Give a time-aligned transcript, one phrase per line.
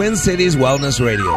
[0.00, 1.30] Twin Cities Wellness Radio.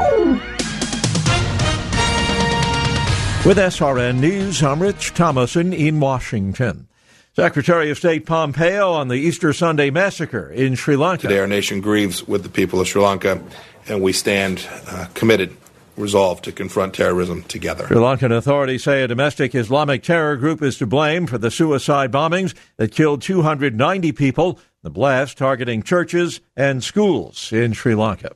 [3.45, 6.88] With SRN News, I'm Rich Thomason in Washington.
[7.35, 11.23] Secretary of State Pompeo on the Easter Sunday massacre in Sri Lanka.
[11.23, 13.44] Today, our nation grieves with the people of Sri Lanka,
[13.90, 15.54] and we stand uh, committed,
[15.98, 17.85] resolved to confront terrorism together.
[17.88, 22.13] Sri Lankan authorities say a domestic Islamic terror group is to blame for the suicide
[22.13, 28.34] bombings that killed 290 people, the blast targeting churches and schools in Sri Lanka.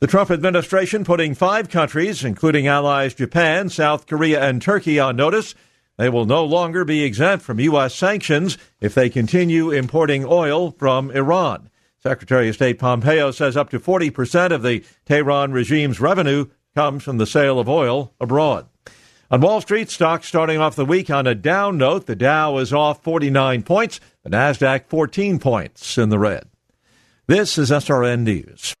[0.00, 5.56] The Trump administration putting five countries, including allies Japan, South Korea, and Turkey, on notice.
[5.96, 7.96] They will no longer be exempt from U.S.
[7.96, 11.68] sanctions if they continue importing oil from Iran.
[12.00, 16.46] Secretary of State Pompeo says up to 40% of the Tehran regime's revenue
[16.76, 18.68] comes from the sale of oil abroad.
[19.32, 22.06] On Wall Street, stocks starting off the week on a down note.
[22.06, 26.44] The Dow is off 49 points, the Nasdaq 14 points in the red.
[27.26, 28.76] This is SRN News.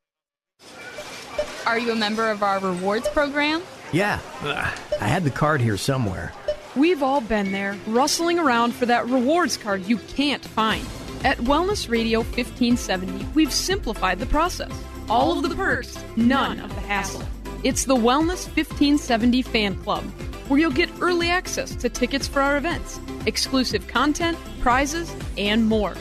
[1.68, 3.62] Are you a member of our rewards program?
[3.92, 6.32] Yeah, I had the card here somewhere.
[6.74, 10.86] We've all been there, rustling around for that rewards card you can't find.
[11.24, 14.72] At Wellness Radio 1570, we've simplified the process.
[15.10, 17.22] All of the perks, none of the hassle.
[17.62, 20.04] It's the Wellness 1570 Fan Club,
[20.48, 25.94] where you'll get early access to tickets for our events, exclusive content, prizes, and more.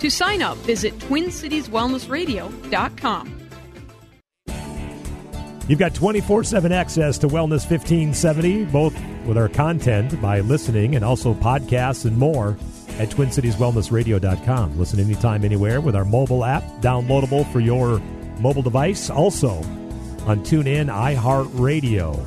[0.00, 3.43] To sign up, visit TwinCitiesWellnessRadio.com.
[5.68, 11.04] You've got 24 7 access to Wellness 1570, both with our content by listening and
[11.04, 12.58] also podcasts and more
[12.98, 14.78] at TwinCitiesWellnessRadio.com.
[14.78, 17.98] Listen anytime, anywhere with our mobile app, downloadable for your
[18.40, 19.08] mobile device.
[19.10, 19.50] Also
[20.26, 22.24] on TuneIn, iHeartRadio.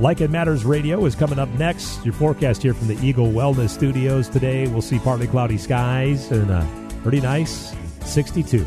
[0.00, 2.04] Like It Matters Radio is coming up next.
[2.04, 4.66] Your forecast here from the Eagle Wellness Studios today.
[4.66, 6.68] We'll see partly cloudy skies and a
[7.02, 7.74] pretty nice
[8.04, 8.66] 62.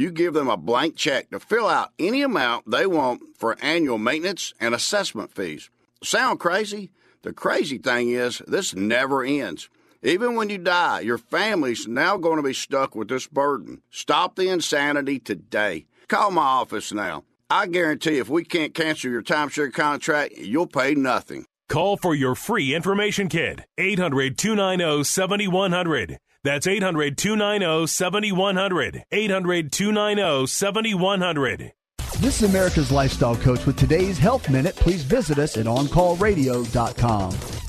[0.00, 3.98] you give them a blank check to fill out any amount they want for annual
[3.98, 5.68] maintenance and assessment fees.
[6.02, 6.90] Sound crazy?
[7.22, 9.68] The crazy thing is, this never ends.
[10.02, 13.82] Even when you die, your family's now going to be stuck with this burden.
[13.90, 15.84] Stop the insanity today.
[16.08, 17.24] Call my office now.
[17.50, 21.44] I guarantee if we can't cancel your timeshare contract, you'll pay nothing.
[21.68, 23.60] Call for your free information kit.
[23.76, 26.18] 800 290 7100.
[26.42, 29.04] That's 800 290 7100.
[29.10, 31.72] 800 290 7100.
[32.18, 34.76] This is America's Lifestyle Coach with today's Health Minute.
[34.76, 37.59] Please visit us at OnCallRadio.com.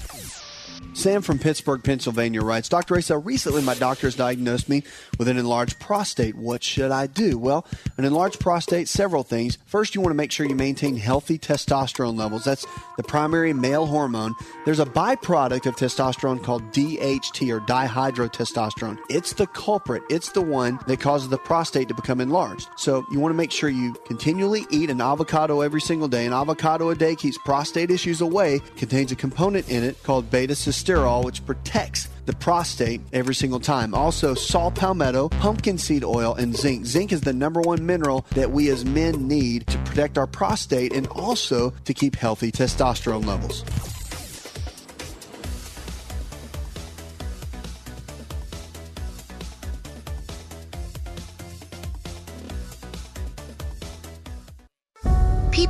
[0.94, 2.98] Sam from Pittsburgh, Pennsylvania writes Dr.
[2.98, 4.84] Asa, recently my doctor has diagnosed me
[5.18, 6.36] with an enlarged prostate.
[6.36, 7.38] What should I do?
[7.38, 7.66] Well,
[7.98, 9.58] an enlarged prostate, several things.
[9.66, 12.44] First, you want to make sure you maintain healthy testosterone levels.
[12.44, 12.66] That's
[12.98, 14.36] the primary male hormone.
[14.66, 19.00] There's a byproduct of testosterone called DHT or dihydrotestosterone.
[19.10, 22.68] It's the culprit, it's the one that causes the prostate to become enlarged.
[22.76, 26.26] So, you want to make sure you continually eat an avocado every single day.
[26.26, 30.56] An avocado a day keeps prostate issues away, contains a component in it called beta
[30.82, 33.94] cysterol, which protects the prostate every single time.
[33.94, 36.86] Also, saw palmetto, pumpkin seed oil, and zinc.
[36.86, 40.94] Zinc is the number one mineral that we as men need to protect our prostate
[40.94, 43.64] and also to keep healthy testosterone levels.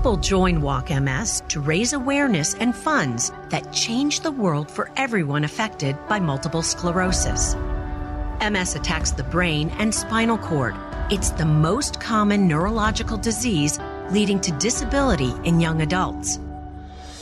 [0.01, 5.43] People join Walk MS to raise awareness and funds that change the world for everyone
[5.43, 7.53] affected by multiple sclerosis.
[8.41, 10.75] MS attacks the brain and spinal cord.
[11.11, 13.77] It's the most common neurological disease
[14.09, 16.39] leading to disability in young adults.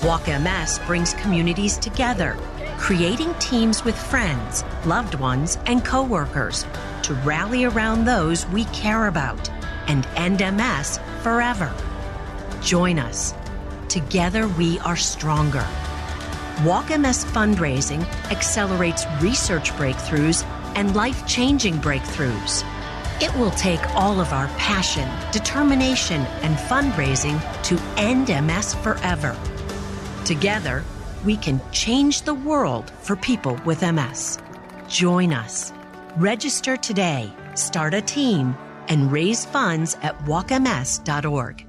[0.02, 2.38] Walk MS brings communities together,
[2.78, 6.66] creating teams with friends, loved ones, and coworkers
[7.04, 9.50] to rally around those we care about
[9.90, 11.76] and end MS forever.
[12.62, 13.34] Join us.
[13.88, 15.66] Together we are stronger.
[16.64, 20.44] Walk MS fundraising accelerates research breakthroughs
[20.76, 22.64] and life changing breakthroughs.
[23.22, 29.38] It will take all of our passion, determination, and fundraising to end MS forever.
[30.26, 30.84] Together,
[31.26, 34.38] we can change the world for people with MS.
[34.88, 35.74] Join us.
[36.18, 38.56] Register today, start a team,
[38.90, 41.69] and raise funds at walkms.org.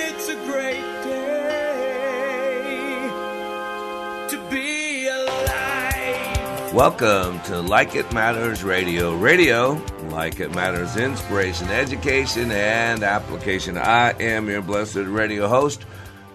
[6.73, 9.13] Welcome to Like It Matters Radio.
[9.13, 9.73] Radio,
[10.07, 13.77] like it matters, inspiration, education, and application.
[13.77, 15.83] I am your blessed radio host,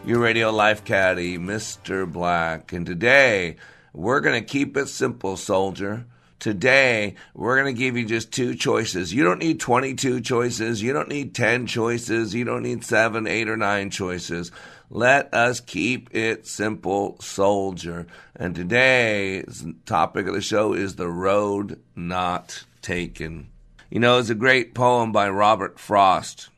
[0.05, 2.11] your radio life caddy, Mr.
[2.11, 2.75] Black.
[2.75, 3.57] And today,
[3.95, 6.05] we're going to keep it simple, soldier.
[6.39, 9.15] Today, we're going to give you just two choices.
[9.15, 10.83] You don't need 22 choices.
[10.83, 12.35] You don't need 10 choices.
[12.35, 14.53] You don't need seven, eight, or nine choices.
[14.91, 18.07] Let us keep it simple, soldier.
[18.35, 23.49] And today's topic of the show is the road not taken.
[23.91, 26.49] You know, it's a great poem by Robert Frost.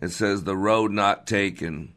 [0.00, 1.92] It says, The road not taken.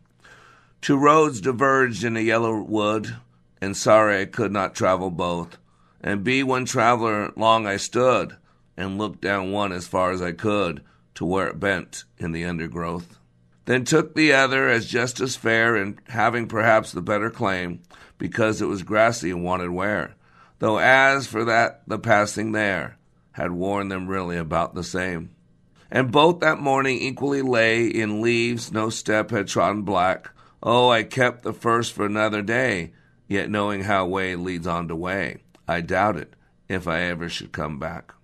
[0.81, 3.15] Two roads diverged in a yellow wood
[3.61, 5.57] and sorry I could not travel both.
[6.01, 8.37] And be one traveler long I stood,
[8.77, 10.81] and looked down one as far as I could
[11.15, 13.18] to where it bent in the undergrowth.
[13.69, 17.83] Then took the other as just as fair, and having perhaps the better claim,
[18.17, 20.15] because it was grassy and wanted wear.
[20.57, 22.97] Though as for that the passing there
[23.33, 25.35] had worn them really about the same.
[25.91, 30.31] And both that morning equally lay in leaves, no step had trodden black.
[30.63, 32.93] Oh, I kept the first for another day,
[33.27, 36.33] Yet knowing how way leads on to way, I doubt it
[36.67, 38.15] if I ever should come back.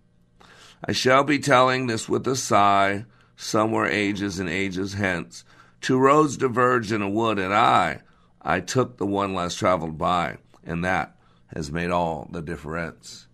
[0.84, 5.44] I shall be telling this with a sigh, somewhere ages and ages hence.
[5.82, 8.02] Two roads diverged in a wood, and I,
[8.42, 11.16] I took the one less traveled by, and that
[11.54, 13.28] has made all the difference.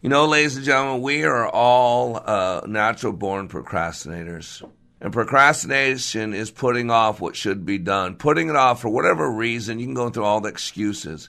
[0.00, 4.68] You know, ladies and gentlemen, we are all uh, natural born procrastinators.
[5.00, 9.78] And procrastination is putting off what should be done, putting it off for whatever reason.
[9.78, 11.28] You can go through all the excuses.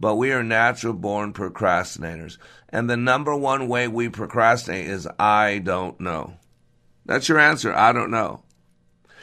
[0.00, 2.38] But we are natural born procrastinators.
[2.68, 6.34] And the number one way we procrastinate is I don't know.
[7.06, 7.72] That's your answer.
[7.72, 8.42] I don't know.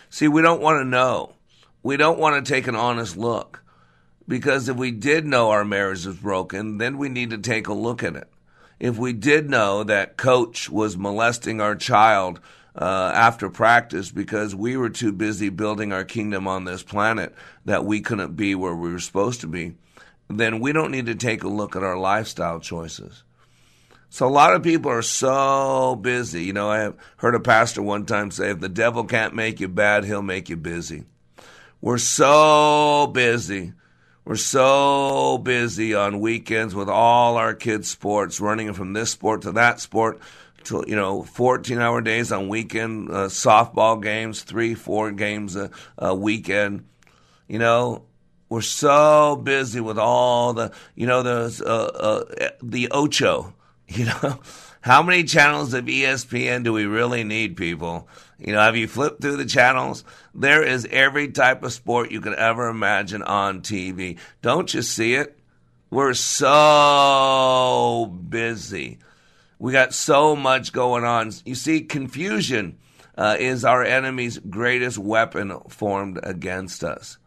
[0.10, 1.33] See, we don't want to know.
[1.83, 3.63] We don't want to take an honest look.
[4.28, 7.74] Because if we did know our marriage was broken, then we need to take a
[7.74, 8.30] look at it.
[8.80, 12.39] If we did know that coach was molesting our child
[12.75, 17.36] uh, after practice because we were too busy building our kingdom on this planet
[17.66, 19.75] that we couldn't be where we were supposed to be,
[20.30, 23.24] then we don't need to take a look at our lifestyle choices.
[24.13, 26.44] So a lot of people are so busy.
[26.44, 29.69] You know, I heard a pastor one time say, if the devil can't make you
[29.69, 31.06] bad, he'll make you busy.
[31.80, 33.72] We're so busy.
[34.25, 39.54] We're so busy on weekends with all our kids' sports, running from this sport to
[39.54, 40.19] that sport
[40.66, 45.72] to you know 14 hour days on weekend uh, softball games three four games a,
[45.98, 46.86] a weekend
[47.48, 48.03] you know
[48.48, 53.56] we're so busy with all the you know the uh, uh, the ocho
[53.98, 54.39] you know
[54.81, 58.07] how many channels of espn do we really need people?
[58.38, 60.05] You know have you flipped through the channels?
[60.33, 65.15] There is every type of sport you could ever imagine on tv don't you see
[65.15, 65.38] it?
[65.89, 69.00] We're so busy.
[69.60, 71.33] We got so much going on.
[71.45, 72.77] You see, confusion
[73.17, 77.17] uh, is our enemy's greatest weapon formed against us.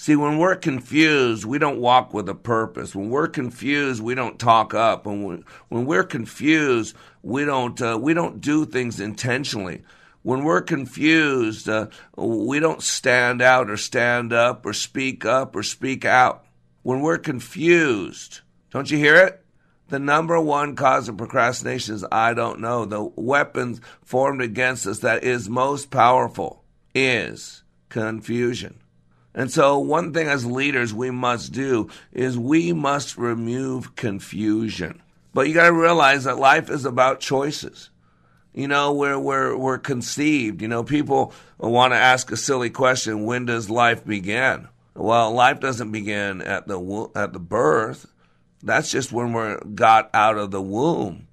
[0.00, 2.94] See, when we're confused, we don't walk with a purpose.
[2.94, 5.04] When we're confused, we don't talk up.
[5.04, 9.82] When we, when we're confused, we don't uh, we don't do things intentionally.
[10.22, 15.62] When we're confused, uh, we don't stand out or stand up or speak up or
[15.62, 16.46] speak out.
[16.80, 18.40] When we're confused,
[18.70, 19.44] don't you hear it?
[19.88, 22.86] The number one cause of procrastination is I don't know.
[22.86, 26.64] The weapons formed against us that is most powerful
[26.94, 28.80] is confusion.
[29.34, 35.02] And so, one thing as leaders we must do is we must remove confusion.
[35.32, 37.90] But you got to realize that life is about choices.
[38.52, 40.60] You know, we're, we're, we're conceived.
[40.60, 44.66] You know, people want to ask a silly question when does life begin?
[44.94, 48.06] Well, life doesn't begin at the, at the birth
[48.62, 51.28] That's just when we're got out of the womb.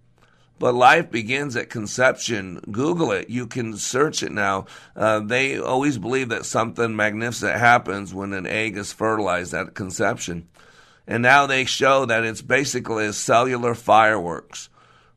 [0.59, 2.59] But life begins at conception.
[2.71, 3.29] Google it.
[3.29, 4.65] You can search it now.
[4.95, 10.47] Uh, they always believe that something magnificent happens when an egg is fertilized at conception.
[11.05, 14.69] And now they show that it's basically a cellular fireworks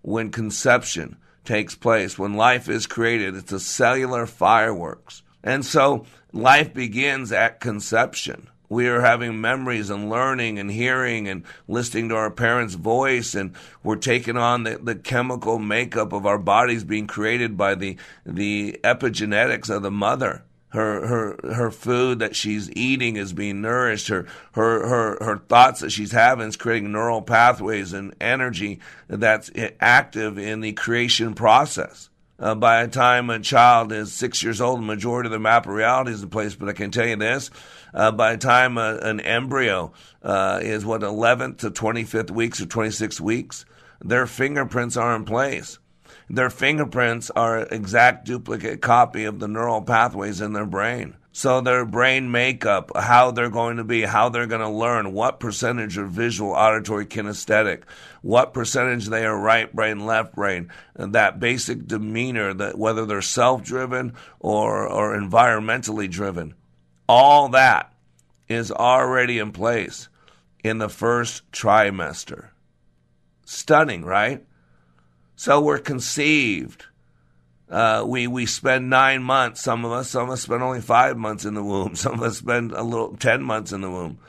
[0.03, 2.19] when conception takes place.
[2.19, 5.23] When life is created, it's a cellular fireworks.
[5.43, 11.43] And so life begins at conception we are having memories and learning and hearing and
[11.69, 16.39] listening to our parents' voice, and we're taking on the, the chemical makeup of our
[16.39, 20.45] bodies being created by the the epigenetics of the mother.
[20.69, 24.07] Her her her food that she's eating is being nourished.
[24.07, 29.51] Her her her her thoughts that she's having is creating neural pathways and energy that's
[29.81, 32.09] active in the creation process.
[32.39, 35.67] Uh, by the time a child is six years old, the majority of the map
[35.67, 36.55] of reality is in place.
[36.55, 37.51] But I can tell you this
[37.95, 39.93] uh, by the time a, an embryo
[40.23, 43.65] uh, is what 11th to 25th weeks or 26 weeks,
[44.01, 45.79] their fingerprints are in place.
[46.29, 51.17] Their fingerprints are exact duplicate copy of the neural pathways in their brain.
[51.33, 55.39] So their brain makeup, how they're going to be, how they're going to learn, what
[55.39, 57.83] percentage are visual, auditory, kinesthetic,
[58.21, 64.15] what percentage they are right brain, left brain, that basic demeanor, that whether they're self-driven
[64.41, 66.55] or or environmentally driven.
[67.13, 67.93] All that
[68.49, 70.09] is already in place
[70.63, 72.51] in the first trimester.
[73.45, 74.45] Stunning, right?
[75.35, 76.85] So we're conceived.
[77.69, 79.61] Uh, we we spend nine months.
[79.61, 81.97] Some of us, some of us spend only five months in the womb.
[81.97, 84.21] Some of us spend a little ten months in the womb.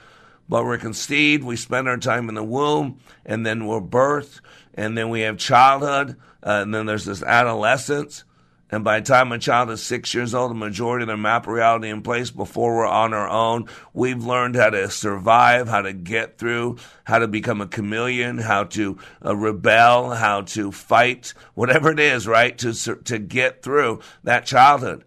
[0.50, 1.44] But we're conceived.
[1.44, 4.42] We spend our time in the womb, and then we're birthed,
[4.74, 8.24] and then we have childhood, uh, and then there's this adolescence,
[8.72, 11.46] and by the time a child is six years old, the majority of their map
[11.46, 13.68] reality in place before we're on our own.
[13.94, 18.64] We've learned how to survive, how to get through, how to become a chameleon, how
[18.66, 22.58] to uh, rebel, how to fight, whatever it is, right?
[22.60, 25.04] To, to get through that childhood.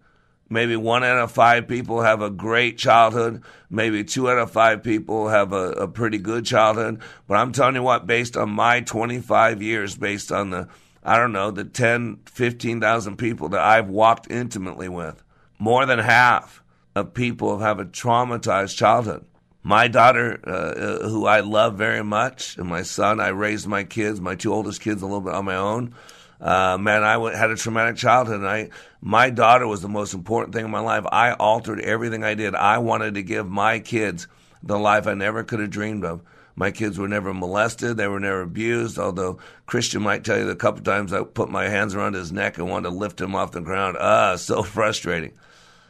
[0.47, 3.41] Maybe one out of five people have a great childhood.
[3.67, 7.01] Maybe two out of five people have a, a pretty good childhood.
[7.27, 10.67] But I'm telling you what, based on my 25 years, based on the
[11.05, 15.23] I don't know, the 10, 15,000 people that I've walked intimately with,
[15.59, 16.63] more than half
[16.95, 19.23] of people have a traumatized childhood.
[19.61, 23.83] My daughter, uh, uh, who I love very much, and my son, I raised my
[23.83, 25.93] kids, my two oldest kids, a little bit on my own.
[26.41, 28.69] Uh, man, I w- had a traumatic childhood, and I,
[28.99, 31.05] my daughter was the most important thing in my life.
[31.11, 32.55] I altered everything I did.
[32.55, 34.27] I wanted to give my kids
[34.61, 36.21] the life I never could have dreamed of.
[36.55, 37.97] My kids were never molested.
[37.97, 38.97] They were never abused.
[38.97, 42.57] Although Christian might tell you a couple times I put my hands around his neck
[42.57, 43.97] and wanted to lift him off the ground.
[43.99, 45.33] Ah, so frustrating.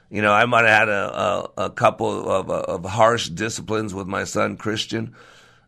[0.10, 4.07] You know, I might have had a, a, a couple of, of harsh disciplines with
[4.07, 5.15] my son Christian.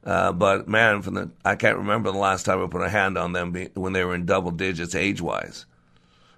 [0.03, 3.17] Uh, but man, from the I can't remember the last time I put a hand
[3.17, 5.65] on them be, when they were in double digits age wise.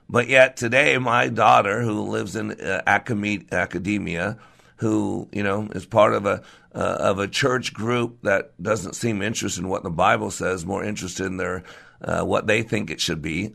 [0.09, 4.39] But yet today, my daughter, who lives in uh, academia,
[4.77, 6.41] who you know is part of a
[6.73, 10.83] uh, of a church group that doesn't seem interested in what the Bible says, more
[10.83, 11.63] interested in their
[12.01, 13.53] uh, what they think it should be.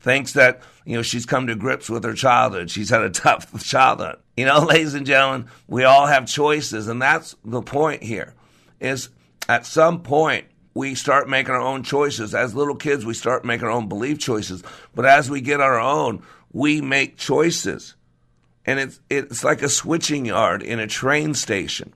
[0.00, 2.70] Thinks that you know she's come to grips with her childhood.
[2.70, 4.18] She's had a tough childhood.
[4.36, 8.34] You know, ladies and gentlemen, we all have choices, and that's the point here.
[8.80, 9.08] Is
[9.48, 12.34] at some point we start making our own choices.
[12.34, 14.62] As little kids, we start making our own belief choices.
[14.94, 17.94] But as we get our own, we make choices
[18.64, 21.94] and it's it's like a switching yard in a train station.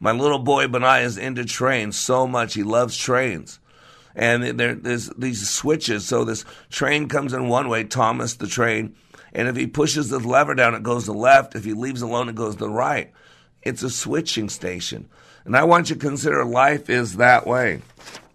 [0.00, 3.58] My little boy Benai is into trains so much; he loves trains,
[4.14, 6.06] and there, there's these switches.
[6.06, 8.94] So this train comes in one way, Thomas the train,
[9.32, 11.56] and if he pushes the lever down, it goes to the left.
[11.56, 13.12] If he leaves alone, it goes to the right.
[13.62, 15.08] It's a switching station,
[15.44, 17.82] and I want you to consider life is that way.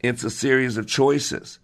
[0.01, 1.59] It's a series of choices.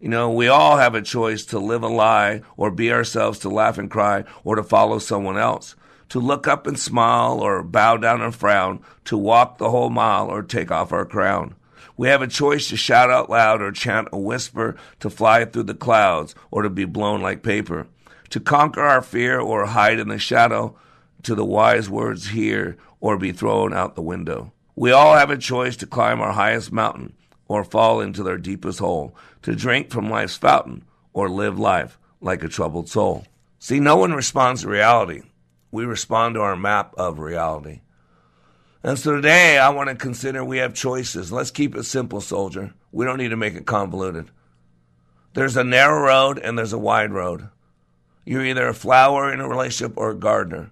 [0.00, 3.48] You know, we all have a choice to live a lie or be ourselves, to
[3.48, 5.76] laugh and cry, or to follow someone else,
[6.14, 10.28] to look up and smile or bow down and frown, to walk the whole mile
[10.28, 11.56] or take off our crown.
[11.96, 15.64] We have a choice to shout out loud or chant a whisper, to fly through
[15.64, 17.88] the clouds or to be blown like paper,
[18.30, 20.78] to conquer our fear or hide in the shadow,
[21.24, 24.52] to the wise words hear or be thrown out the window.
[24.76, 27.14] We all have a choice to climb our highest mountain
[27.48, 32.44] or fall into their deepest hole, to drink from life's fountain, or live life like
[32.44, 33.26] a troubled soul.
[33.58, 35.22] See, no one responds to reality.
[35.74, 37.80] We respond to our map of reality.
[38.84, 41.32] And so today I want to consider we have choices.
[41.32, 42.74] Let's keep it simple, soldier.
[42.92, 44.30] We don't need to make it convoluted.
[45.32, 47.48] There's a narrow road and there's a wide road.
[48.24, 50.70] You're either a flower in a relationship or a gardener.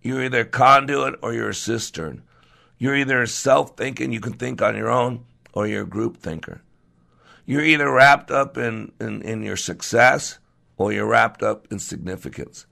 [0.00, 2.22] You're either a conduit or you're a cistern.
[2.78, 6.62] You're either self thinking, you can think on your own, or you're a group thinker.
[7.44, 10.38] You're either wrapped up in, in, in your success
[10.78, 12.64] or you're wrapped up in significance.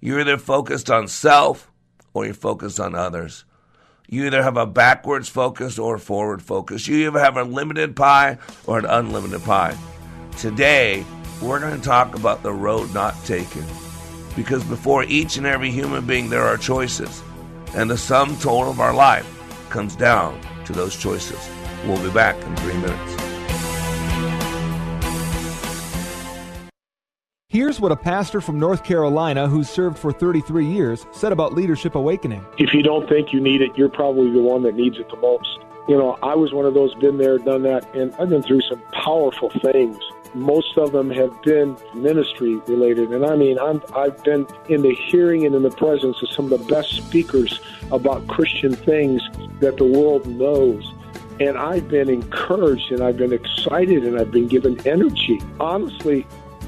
[0.00, 1.70] You're either focused on self
[2.14, 3.44] or you're focused on others.
[4.08, 6.88] You either have a backwards focus or a forward focus.
[6.88, 9.76] You either have a limited pie or an unlimited pie.
[10.38, 11.04] Today,
[11.42, 13.64] we're going to talk about the road not taken.
[14.34, 17.22] Because before each and every human being, there are choices.
[17.74, 19.28] And the sum total of our life
[19.68, 21.48] comes down to those choices.
[21.84, 23.19] We'll be back in three minutes.
[27.50, 31.96] Here's what a pastor from North Carolina who served for 33 years said about Leadership
[31.96, 32.46] Awakening.
[32.58, 35.16] If you don't think you need it, you're probably the one that needs it the
[35.16, 35.58] most.
[35.88, 38.60] You know, I was one of those, been there, done that, and I've been through
[38.60, 39.98] some powerful things.
[40.32, 44.94] Most of them have been ministry related, and I mean, I'm, I've been in the
[44.94, 47.58] hearing and in the presence of some of the best speakers
[47.90, 49.22] about Christian things
[49.58, 50.88] that the world knows.
[51.40, 55.40] And I've been encouraged and I've been excited and I've been given energy.
[55.58, 56.26] Honestly,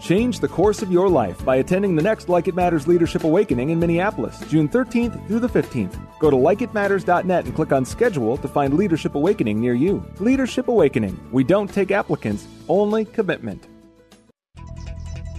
[0.00, 3.68] Change the course of your life by attending the next Like It Matters Leadership Awakening
[3.68, 6.00] in Minneapolis, June 13th through the 15th.
[6.18, 10.02] Go to likeitmatters.net and click on schedule to find Leadership Awakening near you.
[10.18, 11.20] Leadership Awakening.
[11.30, 13.68] We don't take applicants, only commitment.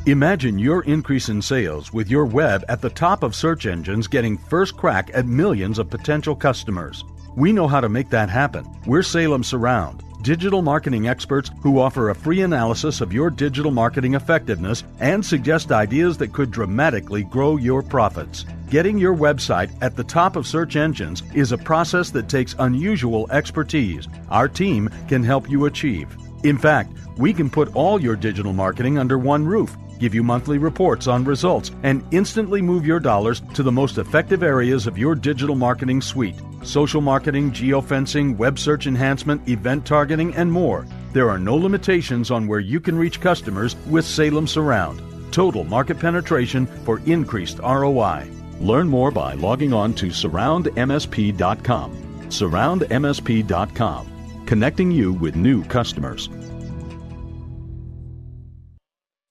[0.06, 4.38] Imagine your increase in sales with your web at the top of search engines getting
[4.38, 7.04] first crack at millions of potential customers.
[7.36, 8.68] We know how to make that happen.
[8.86, 14.14] We're Salem Surround, digital marketing experts who offer a free analysis of your digital marketing
[14.14, 18.46] effectiveness and suggest ideas that could dramatically grow your profits.
[18.70, 23.30] Getting your website at the top of search engines is a process that takes unusual
[23.32, 24.08] expertise.
[24.30, 26.16] Our team can help you achieve.
[26.44, 30.58] In fact, we can put all your digital marketing under one roof give you monthly
[30.58, 35.16] reports on results, and instantly move your dollars to the most effective areas of your
[35.16, 40.88] digital marketing suite social marketing, geofencing, web search enhancement, event targeting, and more.
[41.14, 45.02] There are no limitations on where you can reach customers with Salem Surround.
[45.32, 48.30] Total market penetration for increased ROI.
[48.60, 51.92] Learn more by logging on to surroundmsp.com.
[52.30, 56.30] Surroundmsp.com, connecting you with new customers.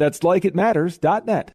[0.00, 1.52] That's likeitmatters.net.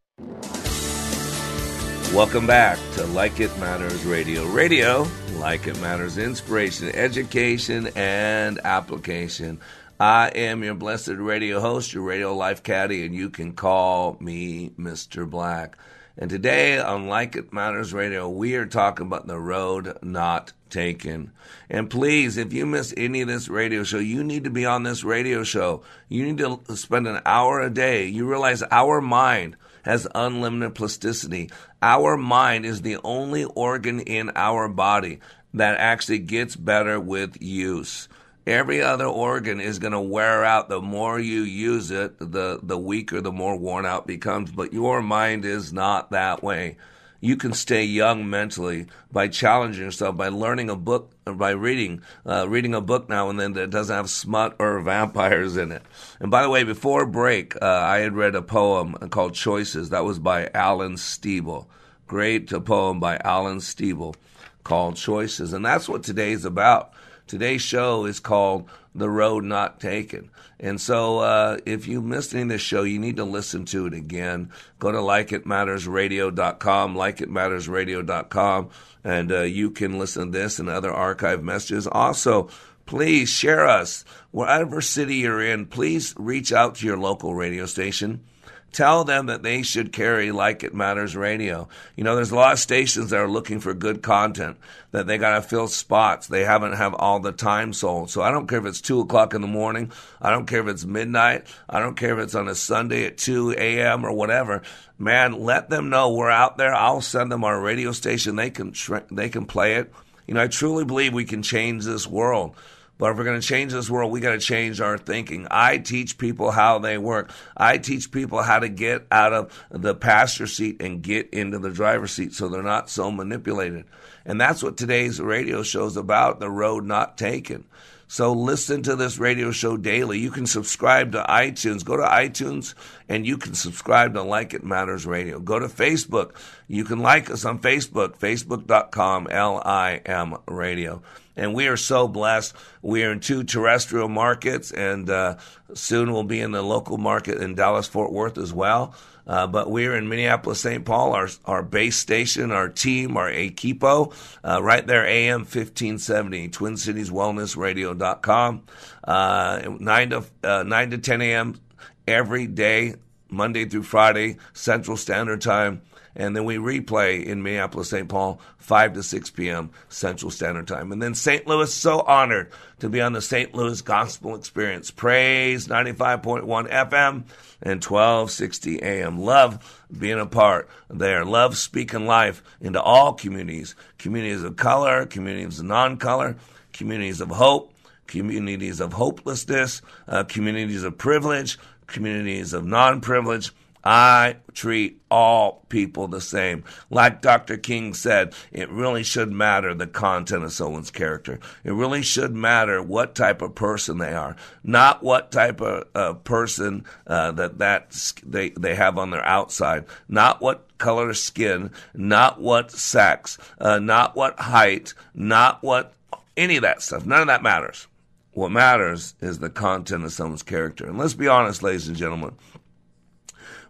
[2.14, 4.46] Welcome back to Like It Matters Radio.
[4.46, 5.04] Radio,
[5.38, 9.58] like it matters, inspiration, education, and application.
[9.98, 14.70] I am your blessed radio host, your radio life caddy, and you can call me
[14.78, 15.28] Mr.
[15.28, 15.76] Black.
[16.16, 21.32] And today on Like It Matters Radio, we are talking about the road not taken.
[21.68, 24.82] And please, if you miss any of this radio show, you need to be on
[24.82, 25.82] this radio show.
[26.08, 28.06] You need to spend an hour a day.
[28.06, 31.50] You realize our mind has unlimited plasticity.
[31.80, 35.20] Our mind is the only organ in our body
[35.54, 38.08] that actually gets better with use.
[38.46, 40.68] Every other organ is going to wear out.
[40.68, 44.52] The more you use it, the, the weaker, the more worn out becomes.
[44.52, 46.76] But your mind is not that way.
[47.20, 52.48] You can stay young mentally by challenging yourself, by learning a book, by reading, uh,
[52.48, 55.82] reading a book now and then that doesn't have smut or vampires in it.
[56.20, 59.90] And by the way, before break, uh, I had read a poem called Choices.
[59.90, 61.66] That was by Alan Steeble.
[62.06, 64.14] Great poem by Alan Steeble
[64.62, 65.52] called Choices.
[65.52, 66.92] And that's what today's about.
[67.26, 70.30] Today's show is called The Road Not Taken.
[70.58, 73.86] And so uh, if you missed any of this show, you need to listen to
[73.86, 74.50] it again.
[74.78, 78.70] Go to likeitmattersradio.com, likeitmattersradio.com,
[79.04, 81.86] and uh, you can listen to this and other archive messages.
[81.86, 82.48] Also,
[82.86, 84.04] Please share us.
[84.30, 88.22] wherever city you're in, please reach out to your local radio station.
[88.72, 91.66] Tell them that they should carry Like It Matters radio.
[91.96, 94.58] You know, there's a lot of stations that are looking for good content
[94.90, 96.26] that they got to fill spots.
[96.26, 98.10] They haven't have all the time sold.
[98.10, 99.92] So I don't care if it's two o'clock in the morning.
[100.20, 101.46] I don't care if it's midnight.
[101.70, 104.04] I don't care if it's on a Sunday at 2 a.m.
[104.04, 104.62] or whatever.
[104.98, 106.74] Man, let them know we're out there.
[106.74, 108.36] I'll send them our radio station.
[108.36, 108.74] They can
[109.10, 109.92] they can play it.
[110.26, 112.56] You know, I truly believe we can change this world.
[112.98, 115.46] But if we're going to change this world, we got to change our thinking.
[115.50, 117.30] I teach people how they work.
[117.56, 121.70] I teach people how to get out of the passenger seat and get into the
[121.70, 123.84] driver's seat so they're not so manipulated.
[124.24, 127.64] And that's what today's radio show is about the road not taken.
[128.08, 130.20] So listen to this radio show daily.
[130.20, 131.84] You can subscribe to iTunes.
[131.84, 132.74] Go to iTunes
[133.08, 135.40] and you can subscribe to Like It Matters Radio.
[135.40, 136.36] Go to Facebook.
[136.68, 141.02] You can like us on Facebook, facebook.com, L-I-M radio.
[141.34, 142.54] And we are so blessed.
[142.80, 145.36] We are in two terrestrial markets and uh,
[145.74, 148.94] soon we'll be in the local market in Dallas, Fort Worth as well.
[149.26, 150.84] Uh, but we're in Minneapolis, St.
[150.84, 154.12] Paul, our, our base station, our team, our equipo,
[154.44, 158.62] uh, right there, AM 1570, TwinCitiesWellnessRadio.com,
[159.04, 161.60] uh, 9 to, uh, 9 to 10 a.m.
[162.06, 162.94] every day,
[163.28, 165.82] Monday through Friday, Central Standard Time.
[166.16, 168.08] And then we replay in Minneapolis, St.
[168.08, 169.70] Paul, 5 to 6 p.m.
[169.90, 170.90] Central Standard Time.
[170.90, 171.46] And then St.
[171.46, 172.50] Louis, so honored
[172.80, 173.54] to be on the St.
[173.54, 174.90] Louis Gospel Experience.
[174.90, 177.24] Praise 95.1 FM
[177.62, 179.20] and 1260 AM.
[179.20, 181.24] Love being a part there.
[181.24, 186.36] Love speaking life into all communities communities of color, communities of non color,
[186.72, 187.72] communities of hope,
[188.06, 193.52] communities of hopelessness, uh, communities of privilege, communities of non privilege
[193.88, 196.64] I treat all people the same.
[196.90, 197.56] Like Dr.
[197.56, 201.38] King said, it really should matter the content of someone's character.
[201.62, 206.14] It really should matter what type of person they are, not what type of uh,
[206.14, 212.40] person uh, that that they they have on their outside, not what color skin, not
[212.40, 215.94] what sex, uh, not what height, not what
[216.36, 217.06] any of that stuff.
[217.06, 217.86] None of that matters.
[218.32, 220.88] What matters is the content of someone's character.
[220.88, 222.34] And let's be honest, ladies and gentlemen.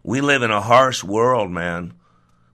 [0.07, 1.95] We live in a harsh world, man,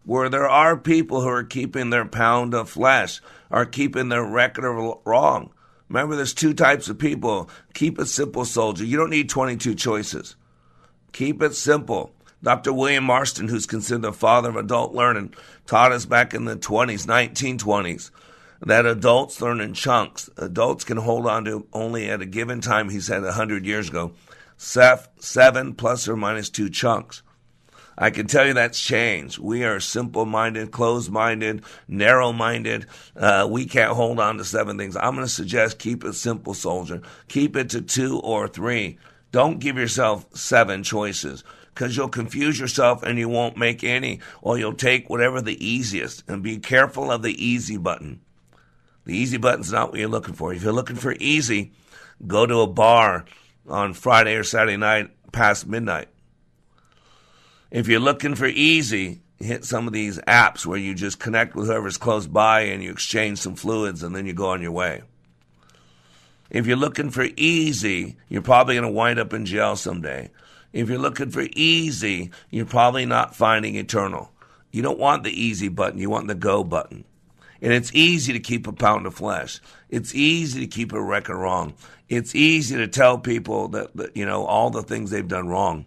[0.07, 4.65] where there are people who are keeping their pound of flesh, are keeping their record
[4.65, 5.53] of wrong.
[5.91, 7.51] Remember, there's two types of people.
[7.75, 8.87] Keep it simple, soldier.
[8.87, 10.35] You don't need 22 choices.
[11.13, 12.15] Keep it simple.
[12.43, 12.73] Dr.
[12.73, 15.35] William Marston, who's considered the father of adult learning,
[15.67, 18.11] taught us back in the 20s, 1920s,
[18.63, 20.31] that adults learn in chunks.
[20.39, 24.13] Adults can hold on to only at a given time, he said 100 years ago,
[24.57, 27.23] seven plus or minus two chunks.
[28.03, 29.39] I can tell you that's changed.
[29.39, 32.87] We are simple minded, closed minded, narrow minded.
[33.15, 34.97] Uh, we can't hold on to seven things.
[34.97, 37.01] I'm going to suggest keep it simple, soldier.
[37.29, 38.99] Keep it to two or three.
[39.31, 44.59] Don't give yourself seven choices because you'll confuse yourself and you won't make any, or
[44.59, 46.29] you'll take whatever the easiest.
[46.29, 48.21] And be careful of the easy button.
[49.05, 50.53] The easy button's not what you're looking for.
[50.53, 51.71] If you're looking for easy,
[52.27, 53.27] go to a bar
[53.69, 56.09] on Friday or Saturday night past midnight.
[57.73, 61.69] If you're looking for easy, hit some of these apps where you just connect with
[61.69, 65.01] whoever's close by and you exchange some fluids and then you go on your way.
[66.51, 70.31] If you're looking for easy, you're probably going to wind up in jail someday.
[70.75, 74.31] If you're looking for easy, you're probably not finding eternal.
[74.71, 77.05] You don't want the easy button, you want the go button.
[77.63, 79.61] And it's easy to keep a pound of flesh.
[79.89, 81.73] It's easy to keep a record wrong.
[82.11, 85.87] It's easy to tell people that, that you know all the things they've done wrong.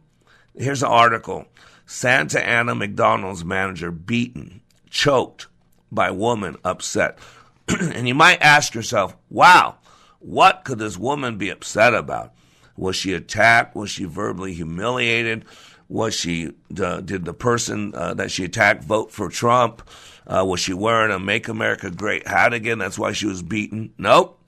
[0.58, 1.46] Here's an article
[1.86, 5.48] Santa Ana McDonald's manager beaten, choked
[5.92, 7.18] by woman upset.
[7.68, 9.76] and you might ask yourself, wow,
[10.20, 12.34] what could this woman be upset about?
[12.78, 13.76] Was she attacked?
[13.76, 15.46] Was she verbally humiliated?
[15.88, 19.88] Was she uh, did the person uh, that she attacked vote for Trump?
[20.26, 22.80] Uh, was she wearing a "Make America Great" hat again?
[22.80, 23.94] That's why she was beaten.
[23.98, 24.42] Nope.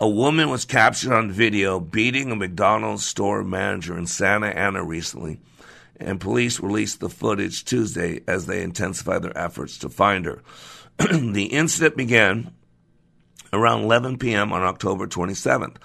[0.00, 5.40] A woman was captured on video beating a McDonald's store manager in Santa Ana recently
[6.00, 10.42] and police released the footage Tuesday as they intensified their efforts to find her.
[10.98, 12.52] the incident began
[13.52, 14.52] around 11 p.m.
[14.52, 15.76] on October 27th,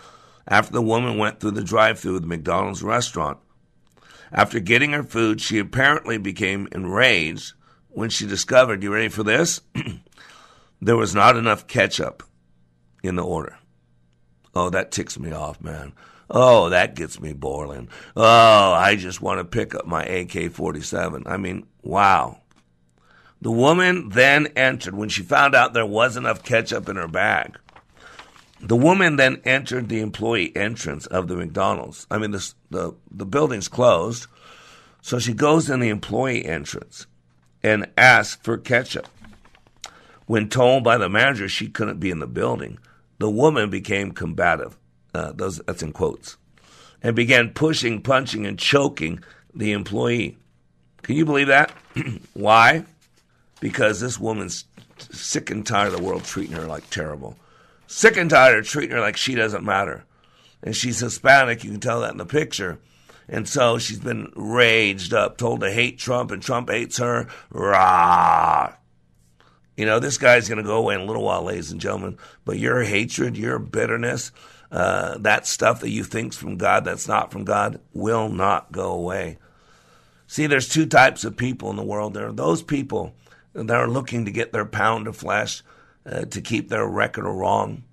[0.47, 3.39] after the woman went through the drive through of the McDonald's restaurant.
[4.31, 7.53] After getting her food, she apparently became enraged
[7.89, 9.61] when she discovered, you ready for this?
[10.81, 12.23] there was not enough ketchup
[13.03, 13.57] in the order.
[14.53, 15.93] Oh, that ticks me off, man.
[16.29, 17.89] Oh, that gets me boiling.
[18.15, 21.23] Oh, I just want to pick up my AK 47.
[21.25, 22.41] I mean, wow.
[23.41, 27.59] The woman then entered when she found out there was enough ketchup in her bag.
[28.59, 32.07] The woman then entered the employee entrance of the McDonald's.
[32.09, 34.27] I mean, the, the, the building's closed.
[35.01, 37.05] So she goes in the employee entrance
[37.61, 39.07] and asks for ketchup.
[40.25, 42.79] When told by the manager she couldn't be in the building,
[43.19, 44.77] the woman became combative.
[45.15, 46.35] Uh, those, that's in quotes.
[47.01, 49.23] And began pushing, punching, and choking
[49.53, 50.37] the employee.
[51.03, 51.71] Can you believe that?
[52.33, 52.83] Why?
[53.61, 54.65] Because this woman's
[54.97, 57.37] sick and tired of the world treating her like terrible.
[57.87, 60.03] Sick and tired of treating her like she doesn't matter.
[60.61, 62.79] And she's Hispanic, you can tell that in the picture.
[63.27, 67.27] And so she's been raged up, told to hate Trump, and Trump hates her.
[67.51, 68.73] Rah!
[69.77, 72.17] You know, this guy's going to go away in a little while, ladies and gentlemen.
[72.45, 74.31] But your hatred, your bitterness,
[74.71, 78.91] uh, that stuff that you think's from God that's not from God will not go
[78.91, 79.37] away.
[80.27, 82.13] See, there's two types of people in the world.
[82.13, 83.13] There are those people
[83.53, 85.63] that are looking to get their pound of flesh
[86.05, 87.83] uh, to keep their record wrong,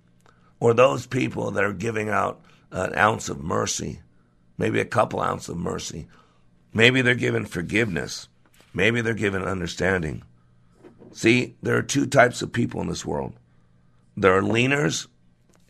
[0.60, 4.00] or those people that are giving out an ounce of mercy,
[4.56, 6.08] maybe a couple ounces of mercy.
[6.74, 8.28] Maybe they're given forgiveness.
[8.72, 10.22] Maybe they're given understanding.
[11.12, 13.34] See, there are two types of people in this world
[14.16, 15.06] there are leaners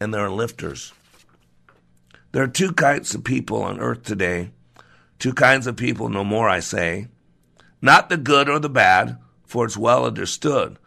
[0.02, 0.92] and there are lifters.
[2.32, 4.50] There are two kinds of people on earth today.
[5.18, 7.06] Two kinds of people, no more, I say.
[7.80, 10.78] Not the good or the bad, for it's well understood.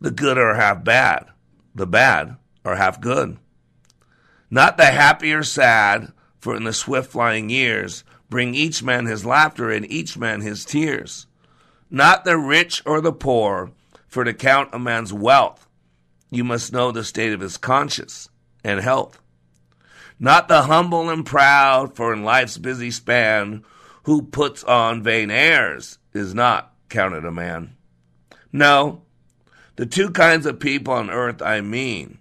[0.00, 1.26] The good are half bad,
[1.74, 3.38] the bad are half good.
[4.50, 9.24] Not the happy or sad, for in the swift flying years bring each man his
[9.24, 11.26] laughter and each man his tears.
[11.90, 13.72] Not the rich or the poor,
[14.06, 15.67] for to count a man's wealth,
[16.30, 18.28] you must know the state of his conscience
[18.64, 19.20] and health.
[20.18, 23.64] Not the humble and proud, for in life's busy span,
[24.04, 27.76] who puts on vain airs is not counted a man.
[28.52, 29.02] No,
[29.76, 32.18] the two kinds of people on earth I mean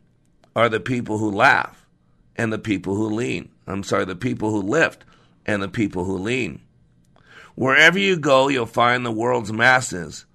[0.56, 1.88] are the people who laugh
[2.36, 3.50] and the people who lean.
[3.66, 5.06] I'm sorry, the people who lift
[5.46, 6.62] and the people who lean.
[7.56, 10.26] Wherever you go, you'll find the world's masses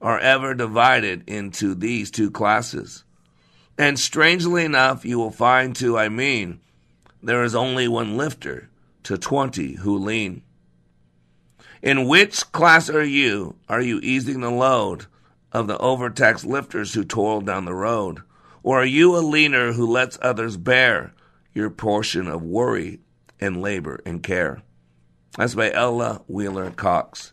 [0.00, 3.04] are ever divided into these two classes.
[3.78, 6.60] And strangely enough, you will find too, I mean,
[7.22, 8.68] there is only one lifter
[9.04, 10.42] to 20 who lean.
[11.82, 13.56] In which class are you?
[13.68, 15.06] Are you easing the load
[15.52, 18.20] of the overtaxed lifters who toil down the road?
[18.62, 21.14] Or are you a leaner who lets others bear
[21.54, 23.00] your portion of worry
[23.40, 24.62] and labor and care?
[25.36, 27.32] That's by Ella Wheeler Wilcox.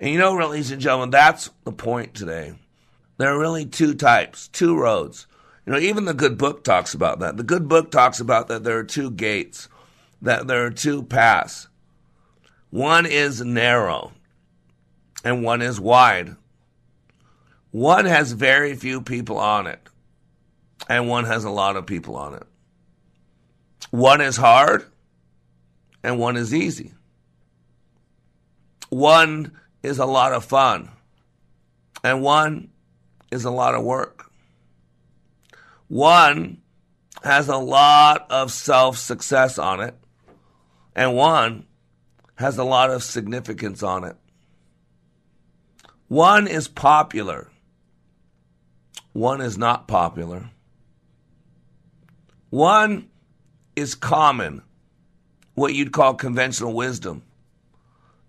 [0.00, 2.54] And you know, ladies and gentlemen, that's the point today.
[3.18, 5.26] There are really two types, two roads.
[5.66, 7.36] You know, even the good book talks about that.
[7.36, 9.68] The good book talks about that there are two gates,
[10.22, 11.66] that there are two paths.
[12.70, 14.12] One is narrow,
[15.24, 16.36] and one is wide.
[17.72, 19.80] One has very few people on it,
[20.88, 22.44] and one has a lot of people on it.
[23.90, 24.86] One is hard,
[26.02, 26.94] and one is easy.
[28.88, 30.90] One is a lot of fun,
[32.04, 32.70] and one
[33.32, 34.25] is a lot of work.
[35.88, 36.58] One
[37.22, 39.94] has a lot of self success on it,
[40.94, 41.66] and one
[42.36, 44.16] has a lot of significance on it.
[46.08, 47.50] One is popular,
[49.12, 50.50] one is not popular.
[52.50, 53.08] One
[53.74, 54.62] is common,
[55.54, 57.22] what you'd call conventional wisdom,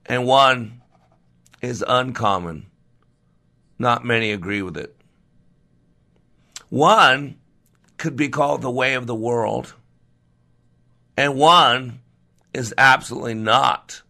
[0.05, 0.81] and one
[1.61, 2.65] is uncommon.
[3.79, 4.95] Not many agree with it.
[6.69, 7.37] One
[7.97, 9.73] could be called the way of the world,
[11.15, 12.01] and one
[12.53, 14.01] is absolutely not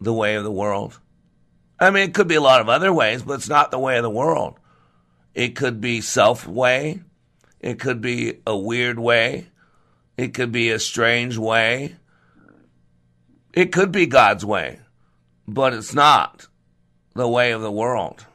[0.00, 0.98] the way of the world.
[1.78, 3.96] I mean, it could be a lot of other ways, but it's not the way
[3.96, 4.58] of the world.
[5.34, 7.02] It could be self way,
[7.60, 9.48] it could be a weird way,
[10.16, 11.96] it could be a strange way,
[13.52, 14.80] it could be God's way,
[15.46, 16.46] but it's not
[17.14, 18.26] the way of the world.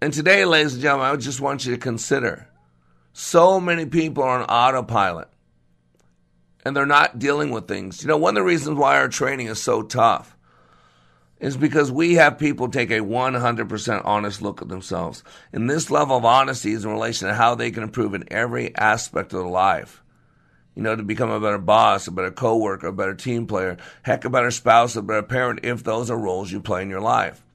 [0.00, 2.48] And today, ladies and gentlemen, I just want you to consider
[3.18, 5.28] so many people are on autopilot
[6.66, 8.02] and they're not dealing with things.
[8.02, 10.36] You know, one of the reasons why our training is so tough
[11.40, 15.24] is because we have people take a 100% honest look at themselves.
[15.50, 18.76] And this level of honesty is in relation to how they can improve in every
[18.76, 20.02] aspect of their life
[20.74, 24.26] you know, to become a better boss, a better coworker, a better team player, heck,
[24.26, 27.45] a better spouse, a better parent, if those are roles you play in your life.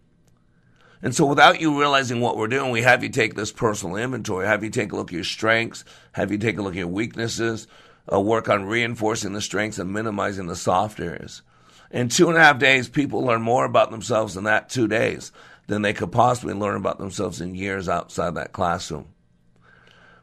[1.04, 4.46] And so without you realizing what we're doing, we have you take this personal inventory,
[4.46, 6.88] have you take a look at your strengths, have you take a look at your
[6.88, 7.68] weaknesses,
[8.12, 11.42] uh, work on reinforcing the strengths and minimizing the soft areas.
[11.90, 15.32] In two and a half days, people learn more about themselves in that two days
[15.68, 19.08] than they could possibly learn about themselves in years outside that classroom.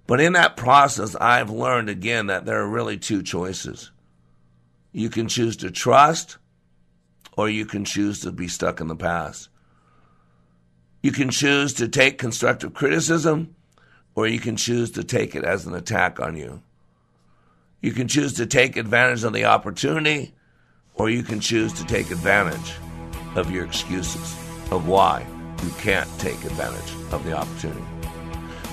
[0.06, 3.90] But in that process, I've learned again that there are really two choices.
[4.92, 6.38] You can choose to trust,
[7.36, 9.50] or you can choose to be stuck in the past.
[11.00, 13.54] You can choose to take constructive criticism,
[14.14, 16.60] or you can choose to take it as an attack on you.
[17.80, 20.34] You can choose to take advantage of the opportunity,
[20.94, 22.74] or you can choose to take advantage
[23.36, 24.34] of your excuses
[24.72, 25.24] of why
[25.62, 27.84] you can't take advantage of the opportunity.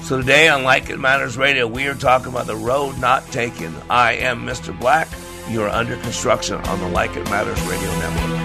[0.01, 3.75] So today on Like It Matters Radio, we are talking about the road not taken.
[3.89, 4.77] I am Mr.
[4.79, 5.07] Black.
[5.49, 8.44] You are under construction on the Like It Matters Radio Network.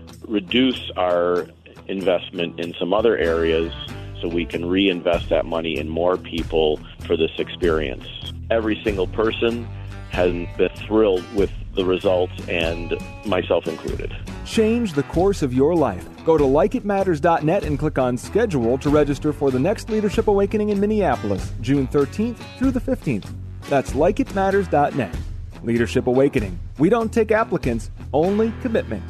[0.31, 1.45] reduce our
[1.87, 3.73] investment in some other areas
[4.21, 8.05] so we can reinvest that money in more people for this experience.
[8.49, 9.67] Every single person
[10.11, 12.93] has been thrilled with the results, and
[13.25, 14.13] myself included.
[14.45, 16.05] Change the course of your life.
[16.25, 20.79] Go to likeitmatters.net and click on schedule to register for the next Leadership Awakening in
[20.79, 23.33] Minneapolis, June 13th through the 15th.
[23.69, 25.15] That's likeitmatters.net.
[25.63, 26.59] Leadership Awakening.
[26.77, 29.03] We don't take applicants, only commitment.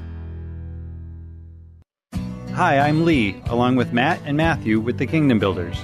[2.54, 5.78] Hi, I'm Lee, along with Matt and Matthew with the Kingdom Builders.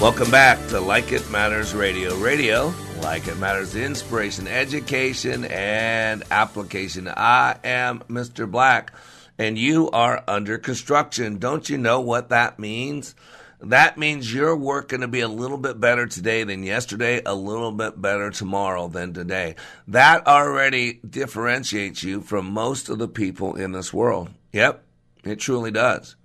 [0.00, 2.14] Welcome back to Like It Matters Radio.
[2.16, 7.08] Radio, like it matters, inspiration, education, and application.
[7.08, 8.50] I am Mr.
[8.50, 8.92] Black,
[9.38, 11.38] and you are under construction.
[11.38, 13.14] Don't you know what that means?
[13.60, 17.34] That means your work going to be a little bit better today than yesterday, a
[17.34, 19.54] little bit better tomorrow than today.
[19.88, 24.28] That already differentiates you from most of the people in this world.
[24.52, 24.84] Yep,
[25.24, 26.16] it truly does.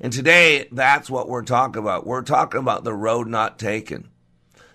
[0.00, 2.06] And today, that's what we're talking about.
[2.06, 4.08] We're talking about the road not taken.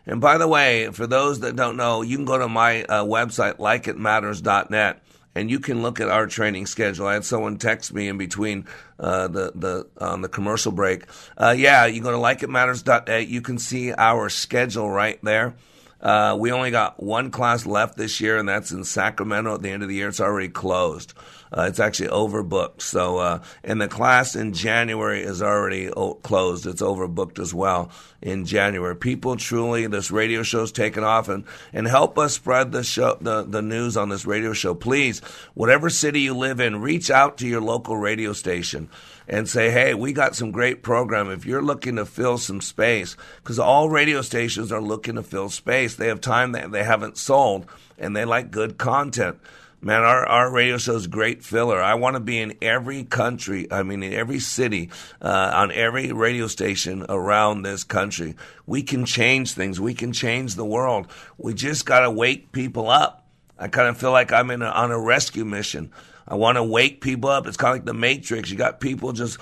[0.05, 3.03] And by the way, for those that don't know, you can go to my uh,
[3.03, 5.01] website, likeitmatters.net,
[5.33, 7.07] and you can look at our training schedule.
[7.07, 8.67] I had someone text me in between
[8.99, 11.05] uh, the the on the commercial break.
[11.37, 13.27] Uh, yeah, you go to likeitmatters.net.
[13.27, 15.55] You can see our schedule right there.
[15.99, 19.55] Uh, we only got one class left this year, and that's in Sacramento.
[19.55, 21.13] At the end of the year, it's already closed.
[21.55, 22.81] Uh, it's actually overbooked.
[22.81, 26.65] So, uh, and the class in January is already o- closed.
[26.65, 27.91] It's overbooked as well
[28.21, 28.95] in January.
[28.95, 33.43] People truly, this radio show's taken off, and and help us spread the show, the
[33.43, 34.75] the news on this radio show.
[34.75, 35.19] Please,
[35.53, 38.89] whatever city you live in, reach out to your local radio station
[39.27, 41.31] and say, hey, we got some great program.
[41.31, 45.49] If you're looking to fill some space, because all radio stations are looking to fill
[45.49, 47.65] space, they have time that they haven't sold,
[47.97, 49.39] and they like good content.
[49.85, 51.79] Man, our, our radio show is great filler.
[51.79, 54.89] I want to be in every country, I mean, in every city,
[55.21, 58.35] uh, on every radio station around this country.
[58.65, 59.79] We can change things.
[59.79, 61.05] We can change the world.
[61.37, 63.27] We just got to wake people up.
[63.59, 65.91] I kind of feel like I'm in a, on a rescue mission.
[66.27, 67.45] I want to wake people up.
[67.45, 68.49] It's kind of like the Matrix.
[68.49, 69.37] You got people just,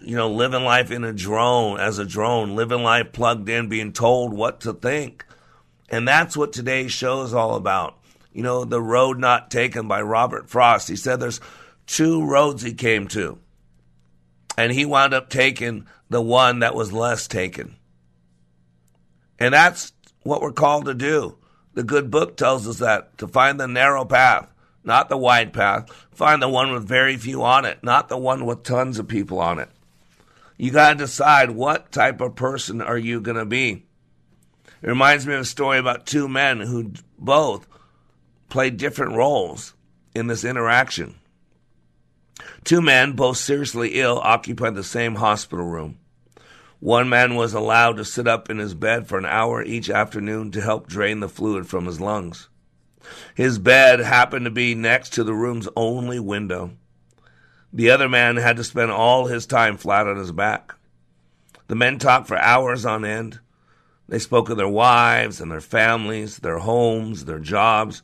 [0.00, 3.92] you know, living life in a drone, as a drone, living life plugged in, being
[3.92, 5.26] told what to think.
[5.90, 7.98] And that's what today's show is all about.
[8.32, 10.88] You know, The Road Not Taken by Robert Frost.
[10.88, 11.40] He said there's
[11.86, 13.38] two roads he came to.
[14.56, 17.76] And he wound up taking the one that was less taken.
[19.38, 21.38] And that's what we're called to do.
[21.74, 24.52] The good book tells us that to find the narrow path
[24.84, 25.90] not the wide path.
[26.12, 29.38] Find the one with very few on it, not the one with tons of people
[29.38, 29.68] on it.
[30.56, 33.84] You got to decide what type of person are you going to be.
[34.82, 37.66] It reminds me of a story about two men who both
[38.52, 39.72] played different roles
[40.14, 41.14] in this interaction.
[42.64, 45.98] Two men, both seriously ill, occupied the same hospital room.
[46.78, 50.50] One man was allowed to sit up in his bed for an hour each afternoon
[50.50, 52.50] to help drain the fluid from his lungs.
[53.34, 56.72] His bed happened to be next to the room's only window.
[57.72, 60.74] The other man had to spend all his time flat on his back.
[61.68, 63.40] The men talked for hours on end.
[64.10, 68.02] They spoke of their wives and their families, their homes, their jobs,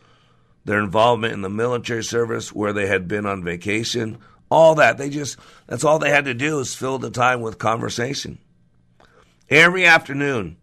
[0.68, 4.18] their involvement in the military service, where they had been on vacation,
[4.50, 4.98] all that.
[4.98, 8.38] They just, that's all they had to do is fill the time with conversation.
[9.48, 10.58] Every afternoon,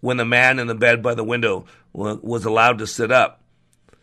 [0.00, 3.42] when the man in the bed by the window was allowed to sit up,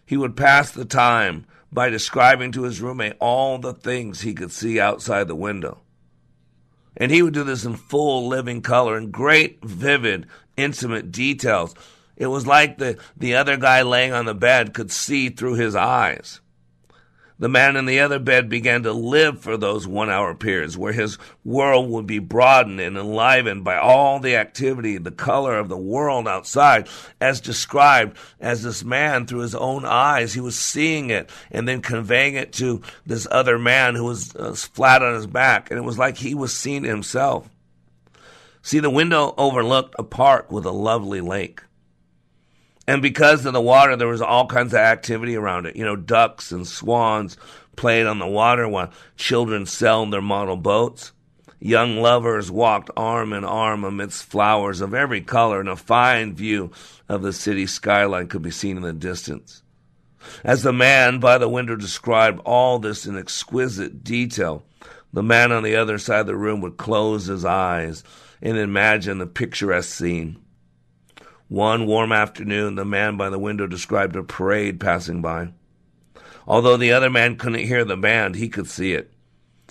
[0.06, 4.52] he would pass the time by describing to his roommate all the things he could
[4.52, 5.80] see outside the window.
[6.98, 10.28] And he would do this in full living color in great, vivid,
[10.58, 11.74] intimate details.
[12.18, 15.76] It was like the, the other guy laying on the bed could see through his
[15.76, 16.42] eyes.
[17.38, 20.94] The man in the other bed began to live for those one hour periods where
[20.94, 25.78] his world would be broadened and enlivened by all the activity, the color of the
[25.78, 26.88] world outside,
[27.20, 30.34] as described as this man through his own eyes.
[30.34, 34.54] He was seeing it and then conveying it to this other man who was uh,
[34.54, 35.70] flat on his back.
[35.70, 37.50] And it was like he was seeing himself.
[38.62, 41.65] See, the window overlooked a park with a lovely lake.
[42.88, 45.76] And because of the water, there was all kinds of activity around it.
[45.76, 47.38] You know, ducks and swans
[47.76, 51.12] played on the water while children sailed their model boats.
[51.60, 56.72] Young lovers walked arm in arm amidst flowers of every color, and a fine view
[57.10, 59.64] of the city skyline could be seen in the distance.
[60.44, 64.64] As the man by the window described all this in exquisite detail,
[65.14, 68.04] the man on the other side of the room would close his eyes
[68.42, 70.38] and imagine the picturesque scene.
[71.48, 75.50] One warm afternoon, the man by the window described a parade passing by.
[76.48, 79.12] Although the other man couldn't hear the band, he could see it.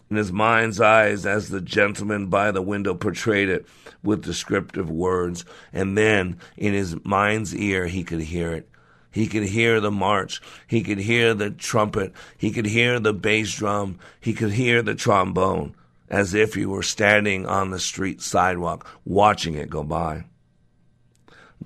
[0.08, 3.66] In his mind's eyes, as the gentleman by the window portrayed it
[4.04, 8.68] with descriptive words, and then in his mind's ear, he could hear it.
[9.10, 10.40] He could hear the march.
[10.68, 12.12] He could hear the trumpet.
[12.36, 13.98] He could hear the bass drum.
[14.20, 15.74] He could hear the trombone,
[16.08, 20.24] as if he were standing on the street sidewalk watching it go by.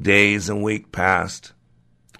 [0.00, 1.52] Days and weeks passed.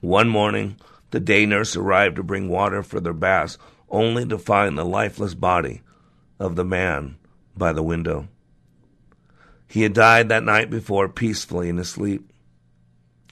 [0.00, 0.76] One morning,
[1.10, 3.56] the day nurse arrived to bring water for their baths,
[3.88, 5.82] only to find the lifeless body
[6.40, 7.16] of the man
[7.56, 8.28] by the window.
[9.68, 12.32] He had died that night before peacefully in his sleep.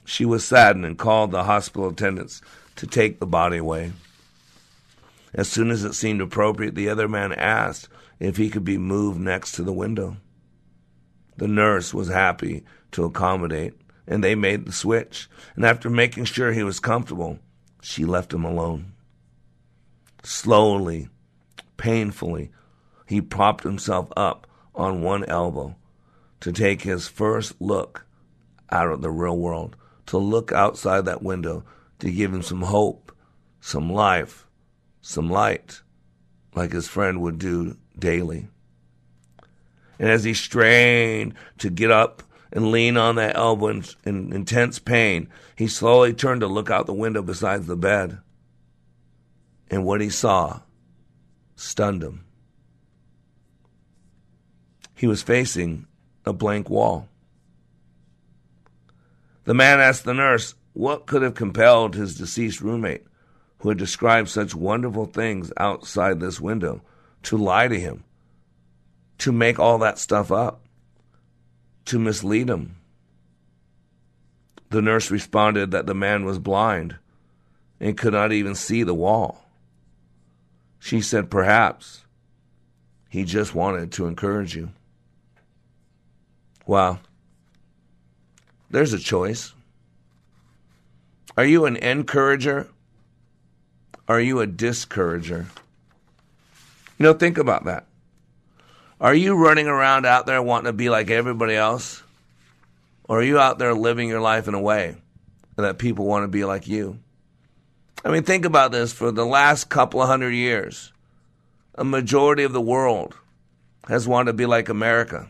[0.05, 2.41] She was saddened and called the hospital attendants
[2.77, 3.91] to take the body away.
[5.33, 7.89] As soon as it seemed appropriate, the other man asked
[8.19, 10.17] if he could be moved next to the window.
[11.35, 13.73] The nurse was happy to accommodate
[14.07, 15.29] and they made the switch.
[15.55, 17.39] And after making sure he was comfortable,
[17.81, 18.93] she left him alone.
[20.23, 21.09] Slowly,
[21.77, 22.51] painfully,
[23.05, 25.75] he propped himself up on one elbow
[26.39, 28.05] to take his first look
[28.69, 29.75] out of the real world,
[30.07, 31.63] to look outside that window,
[31.99, 33.11] to give him some hope,
[33.59, 34.47] some life,
[35.01, 35.81] some light,
[36.55, 38.47] like his friend would do daily.
[39.99, 42.21] And as he strained to get up
[42.51, 46.85] and lean on that elbow in, in intense pain, he slowly turned to look out
[46.85, 48.19] the window beside the bed.
[49.69, 50.61] And what he saw
[51.55, 52.23] stunned him.
[54.95, 55.85] He was facing
[56.25, 57.07] a blank wall.
[59.43, 63.03] The man asked the nurse what could have compelled his deceased roommate,
[63.59, 66.81] who had described such wonderful things outside this window,
[67.23, 68.03] to lie to him,
[69.17, 70.61] to make all that stuff up,
[71.87, 72.75] to mislead him.
[74.69, 76.97] The nurse responded that the man was blind
[77.79, 79.45] and could not even see the wall.
[80.79, 82.05] She said, Perhaps
[83.09, 84.69] he just wanted to encourage you.
[86.65, 86.99] Well,
[88.69, 89.53] there's a choice.
[91.37, 92.67] Are you an encourager?
[94.07, 95.47] Are you a discourager?
[96.97, 97.86] You know, think about that.
[98.99, 102.01] Are you running around out there wanting to be like everybody else?
[103.03, 104.95] Or are you out there living your life in a way
[105.55, 106.99] that people want to be like you?
[108.03, 110.91] I mean, think about this for the last couple of hundred years,
[111.75, 113.15] a majority of the world
[113.87, 115.27] has wanted to be like America.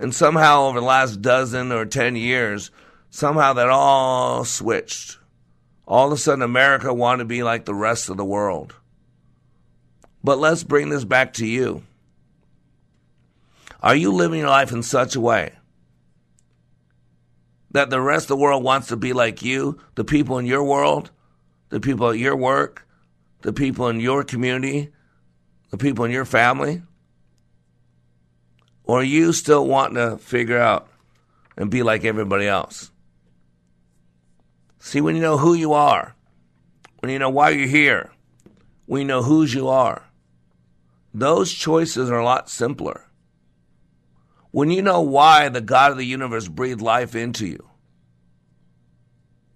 [0.00, 2.70] And somehow, over the last dozen or ten years,
[3.10, 5.18] somehow that all switched.
[5.86, 8.74] All of a sudden, America wanted to be like the rest of the world.
[10.22, 11.82] But let's bring this back to you.
[13.80, 15.52] Are you living your life in such a way
[17.70, 20.64] that the rest of the world wants to be like you, the people in your
[20.64, 21.10] world,
[21.68, 22.86] the people at your work,
[23.42, 24.90] the people in your community,
[25.70, 26.82] the people in your family?
[28.84, 30.88] Or are you still wanting to figure out
[31.56, 32.90] and be like everybody else?
[34.78, 36.16] See, when you know who you are,
[37.00, 38.10] when you know why you're here,
[38.86, 40.08] when you know whose you are,
[41.12, 43.07] those choices are a lot simpler.
[44.50, 47.68] When you know why the God of the universe breathed life into you,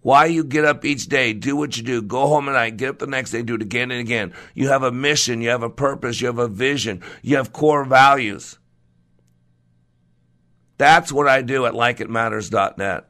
[0.03, 2.91] why you get up each day, do what you do, go home at night, get
[2.91, 4.35] up the next day, do it again and again.
[4.55, 7.85] You have a mission, you have a purpose, you have a vision, you have core
[7.85, 8.59] values.
[10.77, 13.09] That's what I do at likeitmatters.net.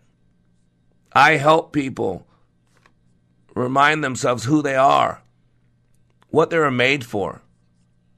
[1.14, 2.26] I help people
[3.54, 5.22] remind themselves who they are,
[6.28, 7.40] what they were made for,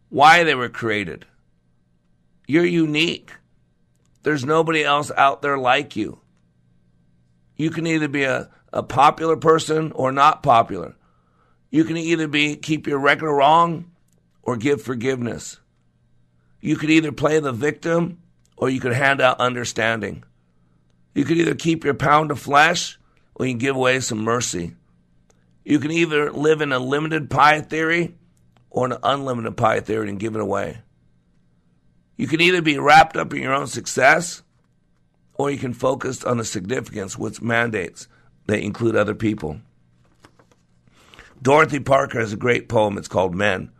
[0.09, 1.27] why they were created.
[2.49, 3.33] You're unique.
[4.25, 6.18] There's nobody else out there like you.
[7.57, 10.97] You can either be a, a popular person or not popular.
[11.70, 13.93] You can either be keep your record wrong
[14.43, 15.61] or give forgiveness.
[16.61, 18.22] You could either play the victim
[18.57, 20.25] or you could hand out understanding.
[21.14, 22.99] You could either keep your pound of flesh
[23.35, 24.75] or you can give away some mercy.
[25.64, 28.14] You can either live in a limited pie theory
[28.70, 30.79] or an unlimited pie theory and give it away.
[32.17, 34.43] You can either be wrapped up in your own success
[35.35, 38.09] or you can focus on the significance, which mandates
[38.47, 39.61] they include other people.
[41.43, 42.97] Dorothy Parker has a great poem.
[42.97, 43.71] It's called Men.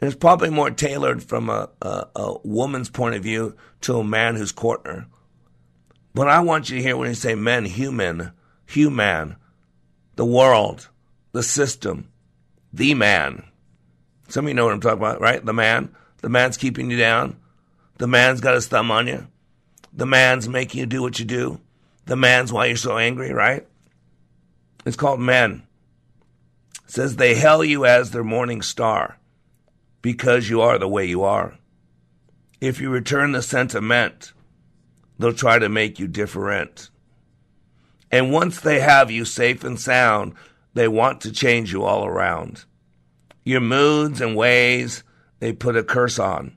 [0.00, 4.04] And it's probably more tailored from a, a, a woman's point of view to a
[4.04, 5.06] man who's courting her.
[6.14, 8.32] But I want you to hear when you say men, human,
[8.66, 9.36] human,
[10.16, 10.88] the world,
[11.32, 12.08] the system,
[12.72, 13.44] the man.
[14.28, 15.44] Some of you know what I'm talking about, right?
[15.44, 15.94] The man.
[16.22, 17.36] The man's keeping you down.
[17.98, 19.26] The man's got his thumb on you.
[19.92, 21.60] The man's making you do what you do.
[22.06, 23.66] The man's why you're so angry, right?
[24.84, 25.66] It's called men.
[26.84, 29.18] It says they hail you as their morning star
[30.02, 31.58] because you are the way you are.
[32.60, 34.32] If you return the sentiment,
[35.18, 36.90] they'll try to make you different.
[38.10, 40.34] And once they have you safe and sound,
[40.74, 42.64] they want to change you all around.
[43.44, 45.02] Your moods and ways,
[45.40, 46.56] they put a curse on.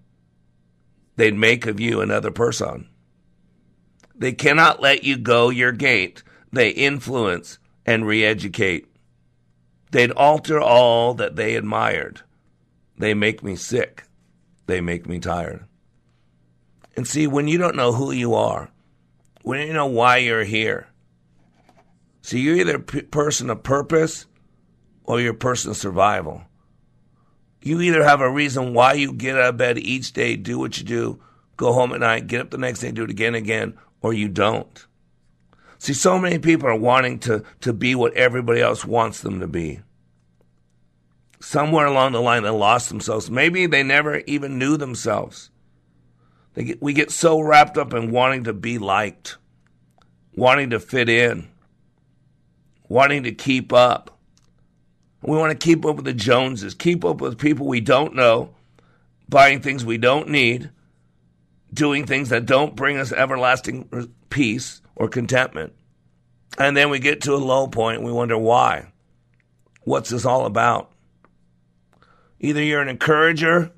[1.16, 2.90] They'd make of you another person.
[4.16, 6.24] They cannot let you go your gait.
[6.52, 8.88] They influence and re educate.
[9.92, 12.22] They'd alter all that they admired.
[12.98, 14.04] They make me sick.
[14.66, 15.66] They make me tired.
[16.96, 18.70] And see, when you don't know who you are,
[19.42, 20.88] when you know why you're here,
[22.22, 24.26] see, you're either a person of purpose
[25.04, 26.44] or you're a person of survival.
[27.64, 30.78] You either have a reason why you get out of bed each day, do what
[30.78, 31.22] you do,
[31.56, 34.14] go home at night, get up the next day, do it again and again, or
[34.14, 34.86] you don't.
[35.78, 39.48] See, so many people are wanting to, to be what everybody else wants them to
[39.48, 39.82] be.
[41.40, 43.30] Somewhere along the line, they lost themselves.
[43.30, 45.50] Maybe they never even knew themselves.
[46.56, 49.38] Get, we get so wrapped up in wanting to be liked,
[50.36, 51.50] wanting to fit in,
[52.88, 54.20] wanting to keep up.
[55.24, 58.54] We want to keep up with the Joneses, keep up with people we don't know,
[59.30, 60.70] buying things we don't need,
[61.74, 65.74] doing things that don't bring us everlasting peace or contentment.
[66.58, 68.92] And then we get to a low point and we wonder why.
[69.86, 70.92] What's this all about?
[72.40, 73.72] Either you're an encourager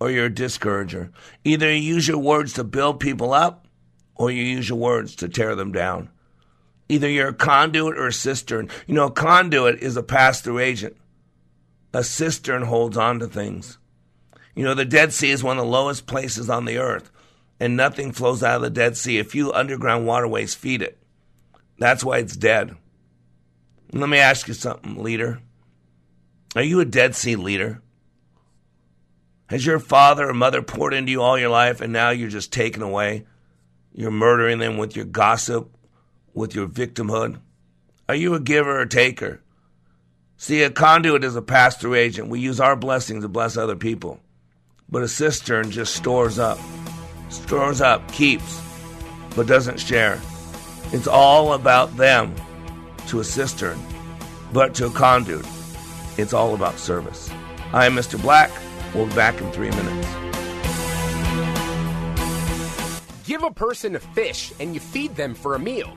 [0.00, 1.12] or you're a discourager.
[1.44, 3.68] Either you use your words to build people up
[4.16, 6.10] or you use your words to tear them down.
[6.90, 8.68] Either you're a conduit or a cistern.
[8.88, 10.96] You know, a conduit is a pass through agent,
[11.92, 13.78] a cistern holds on to things.
[14.56, 17.12] You know, the Dead Sea is one of the lowest places on the earth,
[17.60, 19.20] and nothing flows out of the Dead Sea.
[19.20, 20.98] A few underground waterways feed it.
[21.78, 22.76] That's why it's dead.
[23.92, 25.40] Let me ask you something, leader.
[26.56, 27.80] Are you a Dead Sea leader?
[29.48, 32.52] Has your father or mother poured into you all your life and now you're just
[32.52, 33.26] taken away?
[33.94, 35.70] You're murdering them with your gossip,
[36.34, 37.38] with your victimhood?
[38.08, 39.40] Are you a giver or taker?
[40.36, 42.28] See, a conduit is a pass through agent.
[42.28, 44.20] We use our blessings to bless other people.
[44.88, 46.58] But a cistern just stores up,
[47.28, 48.60] stores up, keeps,
[49.36, 50.20] but doesn't share.
[50.92, 52.34] It's all about them
[53.08, 53.78] to a cistern,
[54.52, 55.46] but to a conduit,
[56.16, 57.30] it's all about service.
[57.72, 58.20] I am Mr.
[58.20, 58.50] Black.
[58.94, 60.08] We'll be back in three minutes.
[63.24, 65.96] Give a person a fish and you feed them for a meal.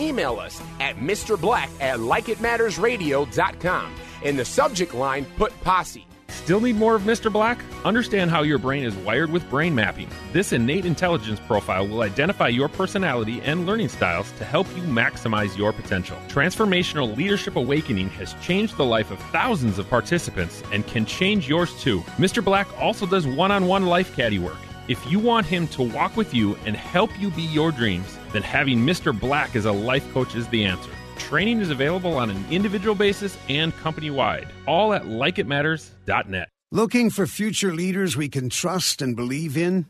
[0.00, 1.40] Email us at Mr.
[1.40, 3.94] Black at likeitmattersradio.com.
[4.22, 6.06] In the subject line, put posse.
[6.28, 7.30] Still need more of Mr.
[7.30, 7.62] Black?
[7.84, 10.08] Understand how your brain is wired with brain mapping.
[10.32, 15.56] This innate intelligence profile will identify your personality and learning styles to help you maximize
[15.56, 16.16] your potential.
[16.28, 21.78] Transformational Leadership Awakening has changed the life of thousands of participants and can change yours
[21.82, 22.00] too.
[22.16, 22.42] Mr.
[22.42, 24.58] Black also does one on one life caddy work.
[24.88, 28.42] If you want him to walk with you and help you be your dreams, then
[28.42, 29.18] having Mr.
[29.18, 30.90] Black as a life coach is the answer.
[31.16, 36.48] Training is available on an individual basis and company wide, all at likeitmatters.net.
[36.72, 39.86] Looking for future leaders we can trust and believe in?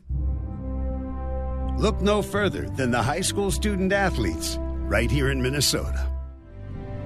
[1.77, 6.07] Look no further than the high school student athletes right here in Minnesota.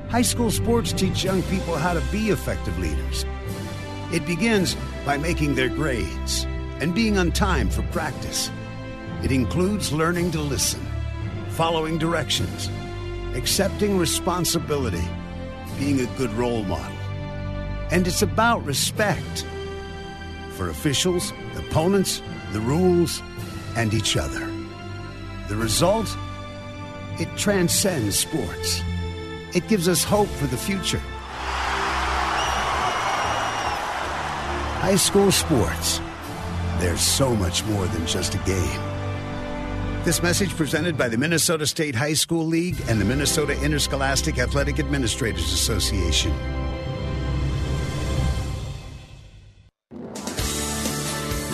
[0.09, 3.25] High school sports teach young people how to be effective leaders.
[4.13, 4.75] It begins
[5.05, 6.45] by making their grades
[6.79, 8.49] and being on time for practice.
[9.23, 10.85] It includes learning to listen,
[11.55, 12.69] following directions,
[13.33, 15.07] accepting responsibility,
[15.79, 16.97] being a good role model.
[17.91, 19.45] And it's about respect
[20.51, 23.21] for officials, opponents, the rules,
[23.77, 24.45] and each other.
[25.47, 26.13] The result?
[27.21, 28.81] It transcends sports.
[29.53, 31.01] It gives us hope for the future.
[34.81, 36.01] High school sports.
[36.79, 38.94] There's so much more than just a game.
[40.05, 44.77] This message presented by the Minnesota State High School League and the Minnesota Interscholastic Athletic
[44.77, 46.31] Administrators Association.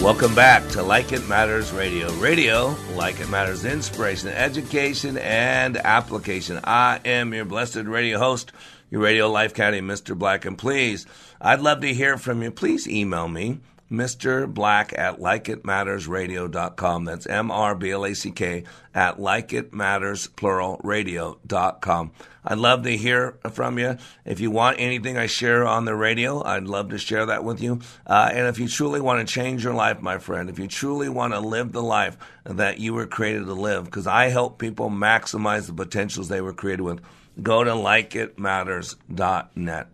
[0.02, 2.12] Welcome back to Like It Matters Radio.
[2.16, 6.60] Radio, like it matters, inspiration, education, and application.
[6.66, 8.52] I am your blessed radio host,
[8.90, 10.14] your radio life caddy, Mr.
[10.14, 10.44] Black.
[10.44, 11.06] And please,
[11.40, 12.52] I'd love to hear from you.
[12.52, 13.60] Please email me,
[13.92, 14.52] Mr.
[14.52, 17.06] Black at likeitmattersradio.com.
[17.06, 18.64] That's M R B L A C K
[18.94, 22.12] at likeitmatters, plural, radio.com.
[22.44, 23.98] I'd love to hear from you.
[24.26, 27.62] If you want anything I share on the radio, I'd love to share that with
[27.62, 27.82] you.
[28.08, 31.10] Uh, and if you truly want to change your life, my friend, if you truly
[31.10, 34.90] want to live the life that you were created to live, because I help people
[34.90, 37.02] maximize the potentials they were created with,
[37.44, 39.88] go to likeitmatters.net.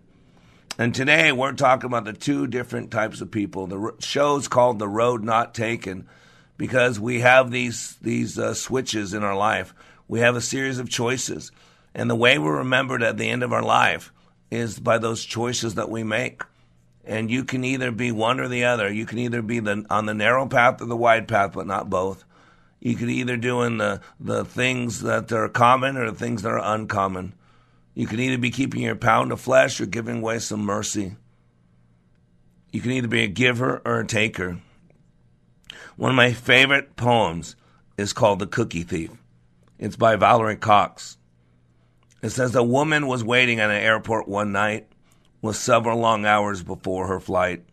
[0.79, 3.65] And today we're talking about the two different types of people.
[3.65, 6.07] The show's called "The Road Not Taken"
[6.55, 9.73] because we have these these uh, switches in our life.
[10.07, 11.51] We have a series of choices,
[11.95, 14.13] And the way we're remembered at the end of our life
[14.51, 16.43] is by those choices that we make.
[17.03, 18.91] And you can either be one or the other.
[18.91, 21.89] You can either be the, on the narrow path or the wide path, but not
[21.89, 22.23] both.
[22.79, 26.75] You could either doing the, the things that are common or the things that are
[26.75, 27.33] uncommon.
[27.97, 31.15] You can either be keeping your pound of flesh or giving away some mercy.
[32.71, 34.59] You can either be a giver or a taker.
[35.95, 37.55] One of my favorite poems
[37.97, 39.09] is called The Cookie Thief.
[39.79, 41.17] It's by Valerie Cox.
[42.21, 44.87] It says a woman was waiting at an airport one night
[45.41, 47.63] with several long hours before her flight.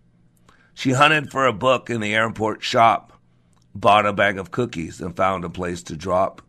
[0.72, 3.12] She hunted for a book in the airport shop,
[3.74, 6.40] bought a bag of cookies, and found a place to drop.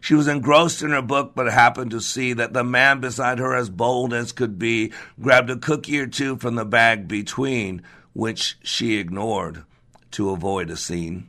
[0.00, 3.54] She was engrossed in her book, but happened to see that the man beside her,
[3.54, 7.82] as bold as could be, grabbed a cookie or two from the bag between,
[8.12, 9.64] which she ignored
[10.12, 11.28] to avoid a scene.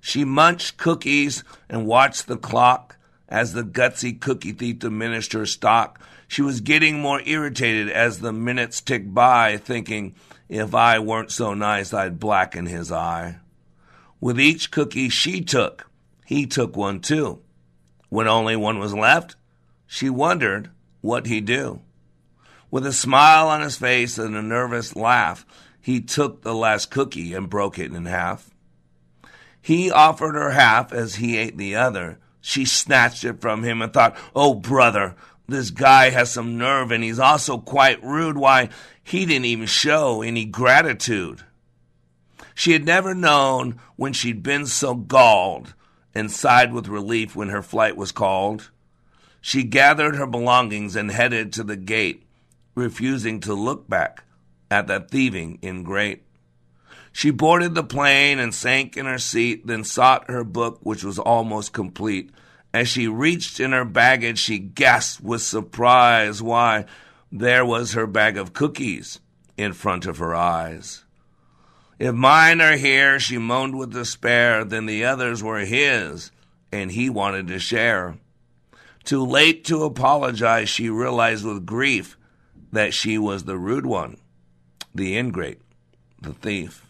[0.00, 2.96] She munched cookies and watched the clock
[3.28, 6.00] as the gutsy cookie thief diminished her stock.
[6.28, 10.14] She was getting more irritated as the minutes ticked by, thinking,
[10.48, 13.38] if I weren't so nice, I'd blacken his eye.
[14.20, 15.90] With each cookie she took,
[16.24, 17.40] he took one too.
[18.08, 19.36] When only one was left,
[19.86, 21.80] she wondered what he'd do.
[22.70, 25.46] With a smile on his face and a nervous laugh,
[25.80, 28.50] he took the last cookie and broke it in half.
[29.60, 32.18] He offered her half as he ate the other.
[32.40, 37.02] She snatched it from him and thought, Oh, brother, this guy has some nerve and
[37.02, 38.36] he's also quite rude.
[38.36, 38.68] Why,
[39.02, 41.42] he didn't even show any gratitude.
[42.54, 45.74] She had never known when she'd been so galled
[46.14, 48.70] and sighed with relief when her flight was called.
[49.40, 52.24] She gathered her belongings and headed to the gate,
[52.74, 54.24] refusing to look back
[54.70, 56.24] at that thieving ingrate.
[57.12, 61.18] She boarded the plane and sank in her seat, then sought her book, which was
[61.18, 62.30] almost complete.
[62.72, 66.42] As she reached in her baggage, she gasped with surprise.
[66.42, 66.84] Why,
[67.32, 69.20] there was her bag of cookies
[69.56, 71.04] in front of her eyes.
[71.98, 76.30] If mine are here, she moaned with despair, then the others were his,
[76.70, 78.18] and he wanted to share.
[79.02, 82.16] Too late to apologize, she realized with grief
[82.72, 84.18] that she was the rude one,
[84.94, 85.60] the ingrate,
[86.20, 86.84] the thief.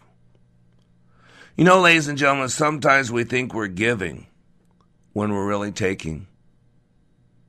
[1.55, 4.27] You know, ladies and gentlemen, sometimes we think we're giving
[5.13, 6.27] when we're really taking.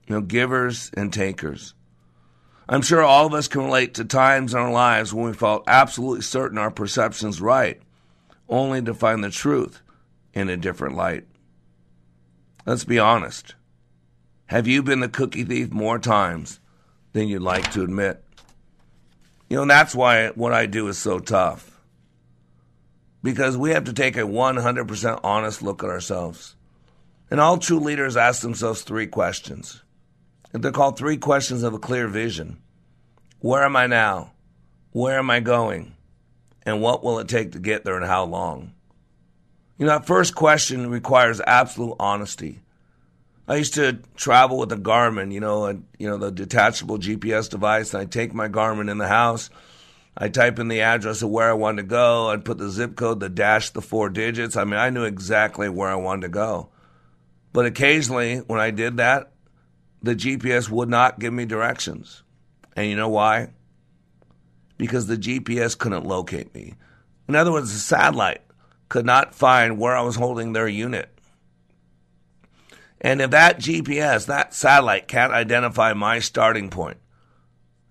[0.07, 1.73] You know, givers and takers.
[2.71, 5.65] I'm sure all of us can relate to times in our lives when we felt
[5.67, 7.81] absolutely certain our perception's right,
[8.47, 9.81] only to find the truth
[10.33, 11.25] in a different light.
[12.65, 13.55] Let's be honest.
[14.45, 16.61] Have you been the cookie thief more times
[17.11, 18.23] than you'd like to admit?
[19.49, 21.77] You know, that's why what I do is so tough.
[23.21, 26.55] Because we have to take a 100% honest look at ourselves.
[27.29, 29.83] And all true leaders ask themselves three questions.
[30.53, 32.61] They're called three questions of a clear vision.
[33.39, 34.33] Where am I now?
[34.91, 35.95] Where am I going?
[36.63, 38.73] And what will it take to get there and how long?
[39.77, 42.59] You know, that first question requires absolute honesty.
[43.47, 47.49] I used to travel with a Garmin, you know, and you know the detachable GPS
[47.49, 47.93] device.
[47.93, 49.49] And I take my Garmin in the house.
[50.15, 52.29] I type in the address of where I wanted to go.
[52.29, 54.55] I'd put the zip code, the dash, the four digits.
[54.55, 56.69] I mean, I knew exactly where I wanted to go.
[57.53, 59.30] But occasionally, when I did that,
[60.01, 62.23] the GPS would not give me directions.
[62.75, 63.49] And you know why?
[64.77, 66.75] Because the GPS couldn't locate me.
[67.27, 68.41] In other words, the satellite
[68.89, 71.09] could not find where I was holding their unit.
[72.99, 76.97] And if that GPS, that satellite, can't identify my starting point,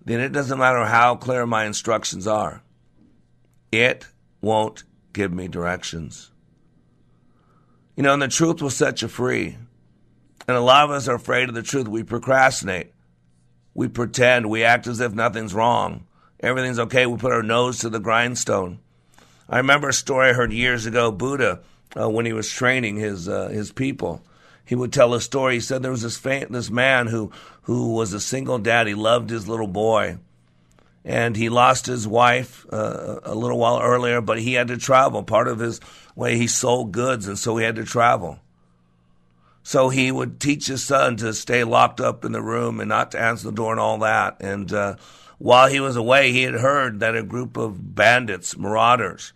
[0.03, 2.63] then it doesn't matter how clear my instructions are.
[3.71, 4.07] It
[4.41, 4.83] won't
[5.13, 6.31] give me directions.
[7.95, 9.57] You know, and the truth will set you free.
[10.51, 11.87] And a lot of us are afraid of the truth.
[11.87, 12.91] We procrastinate.
[13.73, 14.49] We pretend.
[14.49, 16.05] We act as if nothing's wrong.
[16.41, 17.05] Everything's okay.
[17.05, 18.79] We put our nose to the grindstone.
[19.47, 21.09] I remember a story I heard years ago.
[21.09, 21.61] Buddha,
[21.97, 24.25] uh, when he was training his uh, his people,
[24.65, 25.53] he would tell a story.
[25.53, 27.31] He said there was this this man who
[27.61, 28.87] who was a single dad.
[28.87, 30.17] He loved his little boy,
[31.05, 34.19] and he lost his wife uh, a little while earlier.
[34.19, 35.23] But he had to travel.
[35.23, 35.79] Part of his
[36.13, 38.41] way, he sold goods, and so he had to travel.
[39.63, 43.11] So he would teach his son to stay locked up in the room and not
[43.11, 44.37] to answer the door and all that.
[44.41, 44.95] And uh,
[45.37, 49.33] while he was away, he had heard that a group of bandits, marauders,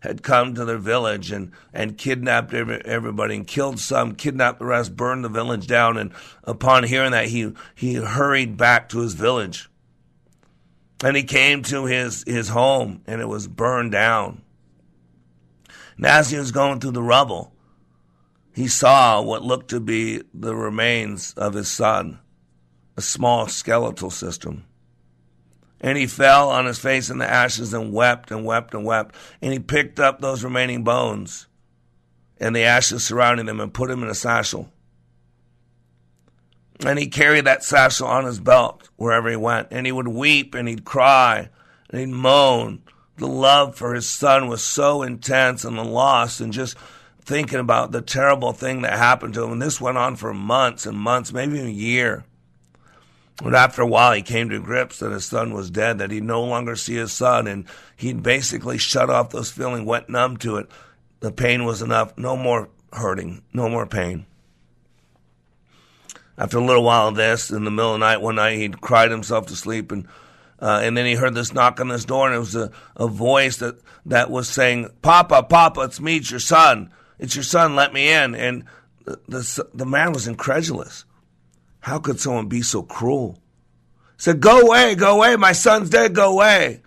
[0.00, 4.64] had come to their village and, and kidnapped every, everybody and killed some, kidnapped the
[4.64, 5.96] rest, burned the village down.
[5.96, 6.12] And
[6.44, 9.68] upon hearing that, he, he hurried back to his village.
[11.02, 14.42] And he came to his, his home and it was burned down.
[15.96, 17.52] And as he was going through the rubble,
[18.58, 22.18] he saw what looked to be the remains of his son,
[22.96, 24.64] a small skeletal system.
[25.80, 29.14] And he fell on his face in the ashes and wept and wept and wept.
[29.40, 31.46] And he picked up those remaining bones
[32.40, 34.72] and the ashes surrounding them and put them in a satchel.
[36.84, 39.68] And he carried that satchel on his belt wherever he went.
[39.70, 41.48] And he would weep and he'd cry
[41.90, 42.82] and he'd moan.
[43.18, 46.76] The love for his son was so intense and the loss and just
[47.28, 49.52] thinking about the terrible thing that happened to him.
[49.52, 52.24] And this went on for months and months, maybe a year.
[53.42, 56.24] But after a while, he came to grips that his son was dead, that he'd
[56.24, 57.66] no longer see his son, and
[57.96, 60.70] he'd basically shut off those feelings, went numb to it.
[61.20, 62.16] The pain was enough.
[62.16, 64.24] No more hurting, no more pain.
[66.38, 68.80] After a little while of this, in the middle of the night, one night, he'd
[68.80, 70.08] cried himself to sleep, and
[70.60, 73.06] uh, and then he heard this knock on this door, and it was a, a
[73.06, 73.76] voice that,
[74.06, 76.90] that was saying, Papa, Papa, it's me, it's your son.
[77.18, 78.34] It's your son, let me in.
[78.34, 78.64] And
[79.04, 81.04] the, the, the man was incredulous.
[81.80, 83.38] How could someone be so cruel?
[84.16, 86.82] He said, Go away, go away, my son's dead, go away.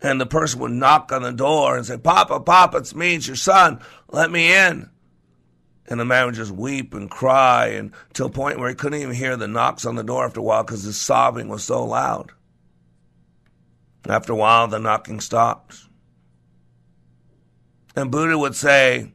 [0.00, 3.26] And the person would knock on the door and say, Papa, Papa, it's me, it's
[3.26, 4.90] your son, let me in.
[5.86, 9.00] And the man would just weep and cry and to a point where he couldn't
[9.00, 11.84] even hear the knocks on the door after a while because his sobbing was so
[11.84, 12.30] loud.
[14.06, 15.87] After a while, the knocking stopped.
[17.98, 19.10] And Buddha would say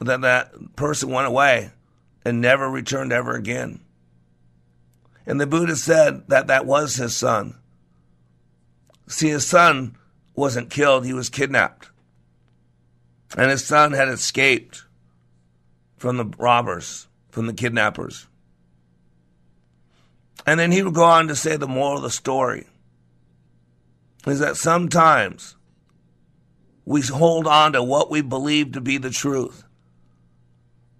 [0.00, 1.70] that that person went away
[2.24, 3.78] and never returned ever again.
[5.26, 7.56] And the Buddha said that that was his son.
[9.06, 9.96] See, his son
[10.34, 11.90] wasn't killed, he was kidnapped.
[13.36, 14.82] And his son had escaped
[15.96, 18.26] from the robbers, from the kidnappers.
[20.44, 22.66] And then he would go on to say the moral of the story
[24.26, 25.54] is that sometimes
[26.84, 29.64] we hold on to what we believe to be the truth.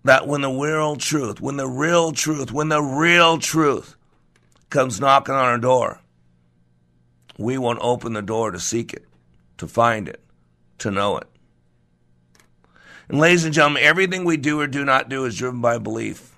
[0.05, 3.97] That when the real truth, when the real truth, when the real truth
[4.71, 6.01] comes knocking on our door,
[7.39, 9.05] we won't open the door to seek it,
[9.59, 10.23] to find it,
[10.79, 11.27] to know it.
[13.09, 16.35] And ladies and gentlemen, everything we do or do not do is driven by belief.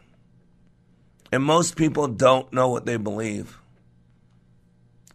[1.31, 3.59] And most people don't know what they believe.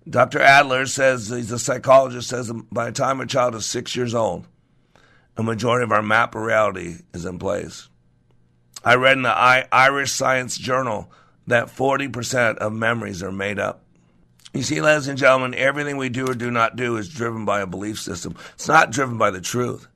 [0.10, 0.42] Dr.
[0.42, 4.48] Adler says, he's a psychologist, says by the time a child is six years old,
[5.38, 7.88] a majority of our map of reality is in place.
[8.84, 11.12] I read in the Irish Science Journal
[11.48, 13.84] that 40% of memories are made up.
[14.54, 17.62] You see, ladies and gentlemen, everything we do or do not do is driven by
[17.62, 18.36] a belief system.
[18.56, 19.88] It's not driven by the truth.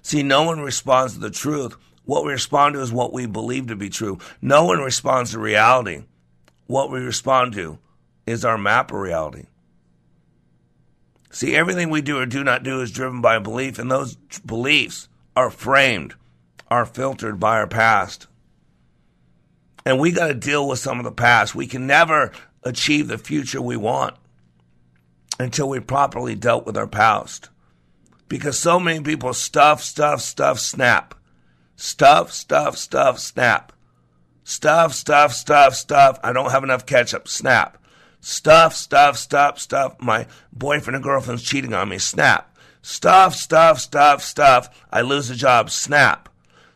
[0.00, 1.76] See, no one responds to the truth.
[2.04, 4.18] What we respond to is what we believe to be true.
[4.40, 6.02] No one responds to reality.
[6.66, 7.78] What we respond to
[8.26, 9.46] is our map of reality.
[11.30, 14.16] See, everything we do or do not do is driven by a belief, and those
[14.44, 16.14] beliefs are framed,
[16.68, 18.26] are filtered by our past.
[19.84, 21.54] And we got to deal with some of the past.
[21.54, 24.14] We can never achieve the future we want
[25.40, 27.48] until we properly dealt with our past.
[28.28, 31.14] Because so many people stuff, stuff, stuff, snap.
[31.76, 33.72] Stuff, stuff, stuff, snap.
[34.44, 36.20] Stuff, stuff, stuff, stuff.
[36.22, 37.26] I don't have enough ketchup.
[37.26, 37.81] Snap.
[38.24, 39.96] Stuff, stuff, stuff, stuff.
[40.00, 41.98] My boyfriend and girlfriend's cheating on me.
[41.98, 42.56] Snap.
[42.80, 44.68] Stuff, stuff, stuff, stuff.
[44.92, 45.70] I lose a job.
[45.70, 46.28] Snap.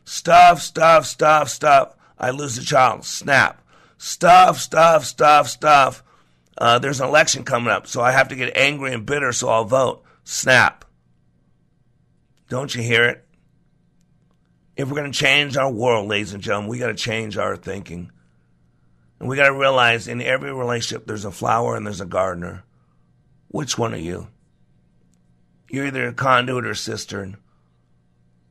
[0.05, 1.95] Stuff, stuff, stuff, stuff.
[2.19, 3.05] I lose a child.
[3.05, 3.63] Snap.
[3.97, 6.03] Stuff, stuff, stuff, stuff.
[6.59, 9.49] Uh, there's an election coming up, so I have to get angry and bitter, so
[9.49, 10.03] I'll vote.
[10.25, 10.85] Snap.
[12.49, 13.25] Don't you hear it?
[14.77, 17.57] If we're going to change our world, ladies and gentlemen, we got to change our
[17.57, 18.11] thinking.
[19.19, 22.65] And we got to realize in every relationship, there's a flower and there's a gardener.
[23.49, 24.29] Which one are you?
[25.71, 27.37] You're either a conduit or cistern.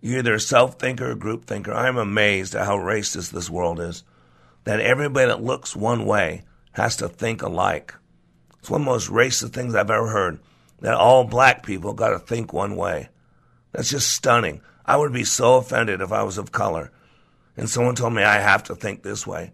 [0.02, 1.74] You're either a self thinker or group thinker.
[1.74, 4.04] I'm amazed at how racist this world is.
[4.64, 7.94] That everybody that looks one way has to think alike.
[8.60, 10.40] It's one of the most racist things I've ever heard.
[10.82, 13.10] That all black people got to think one way.
[13.72, 14.62] That's just stunning.
[14.86, 16.92] I would be so offended if I was of color
[17.58, 19.52] and someone told me I have to think this way.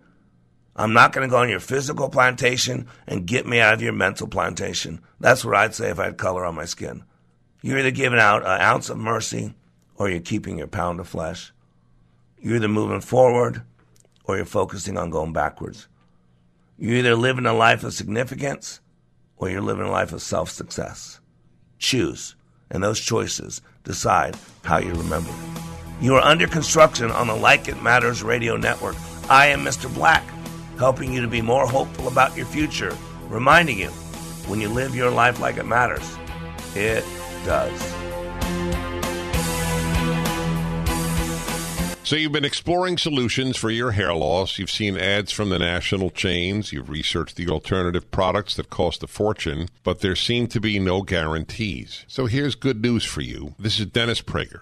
[0.82, 3.93] I'm not going to go on your physical plantation and get me out of your
[3.93, 4.99] mental plantation.
[5.19, 7.03] That's what I'd say if I had color on my skin.
[7.61, 9.53] You're either giving out an ounce of mercy
[9.97, 11.53] or you're keeping your pound of flesh.
[12.39, 13.61] You're either moving forward
[14.23, 15.88] or you're focusing on going backwards.
[16.79, 18.82] You're either living a life of significance
[19.38, 21.19] or you're living a life of self success.
[21.77, 22.36] Choose,
[22.71, 25.32] and those choices decide how you remember.
[26.01, 28.95] You are under construction on the Like It Matters radio network.
[29.29, 29.93] I am Mr.
[29.93, 30.23] Black
[30.82, 32.97] helping you to be more hopeful about your future,
[33.29, 33.89] reminding you
[34.47, 36.17] when you live your life like it matters,
[36.73, 37.05] it
[37.45, 37.79] does.
[42.03, 44.57] So you've been exploring solutions for your hair loss.
[44.57, 46.73] You've seen ads from the national chains.
[46.73, 51.03] You've researched the alternative products that cost a fortune, but there seem to be no
[51.03, 52.05] guarantees.
[52.07, 53.53] So here's good news for you.
[53.59, 54.61] This is Dennis Prager.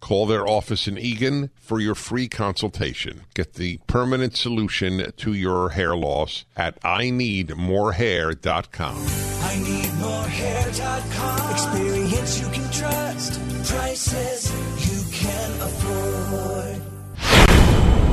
[0.00, 3.20] Call their office in Eagan for your free consultation.
[3.34, 8.96] Get the permanent solution to your hair loss at IneedMoreHair.com.
[9.42, 11.50] I need more hair.com.
[11.52, 13.40] Experience you can trust.
[13.68, 14.50] Prices
[14.90, 16.80] you can afford.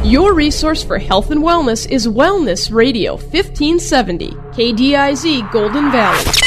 [0.05, 6.46] Your resource for health and wellness is Wellness Radio 1570, KDIZ Golden Valley.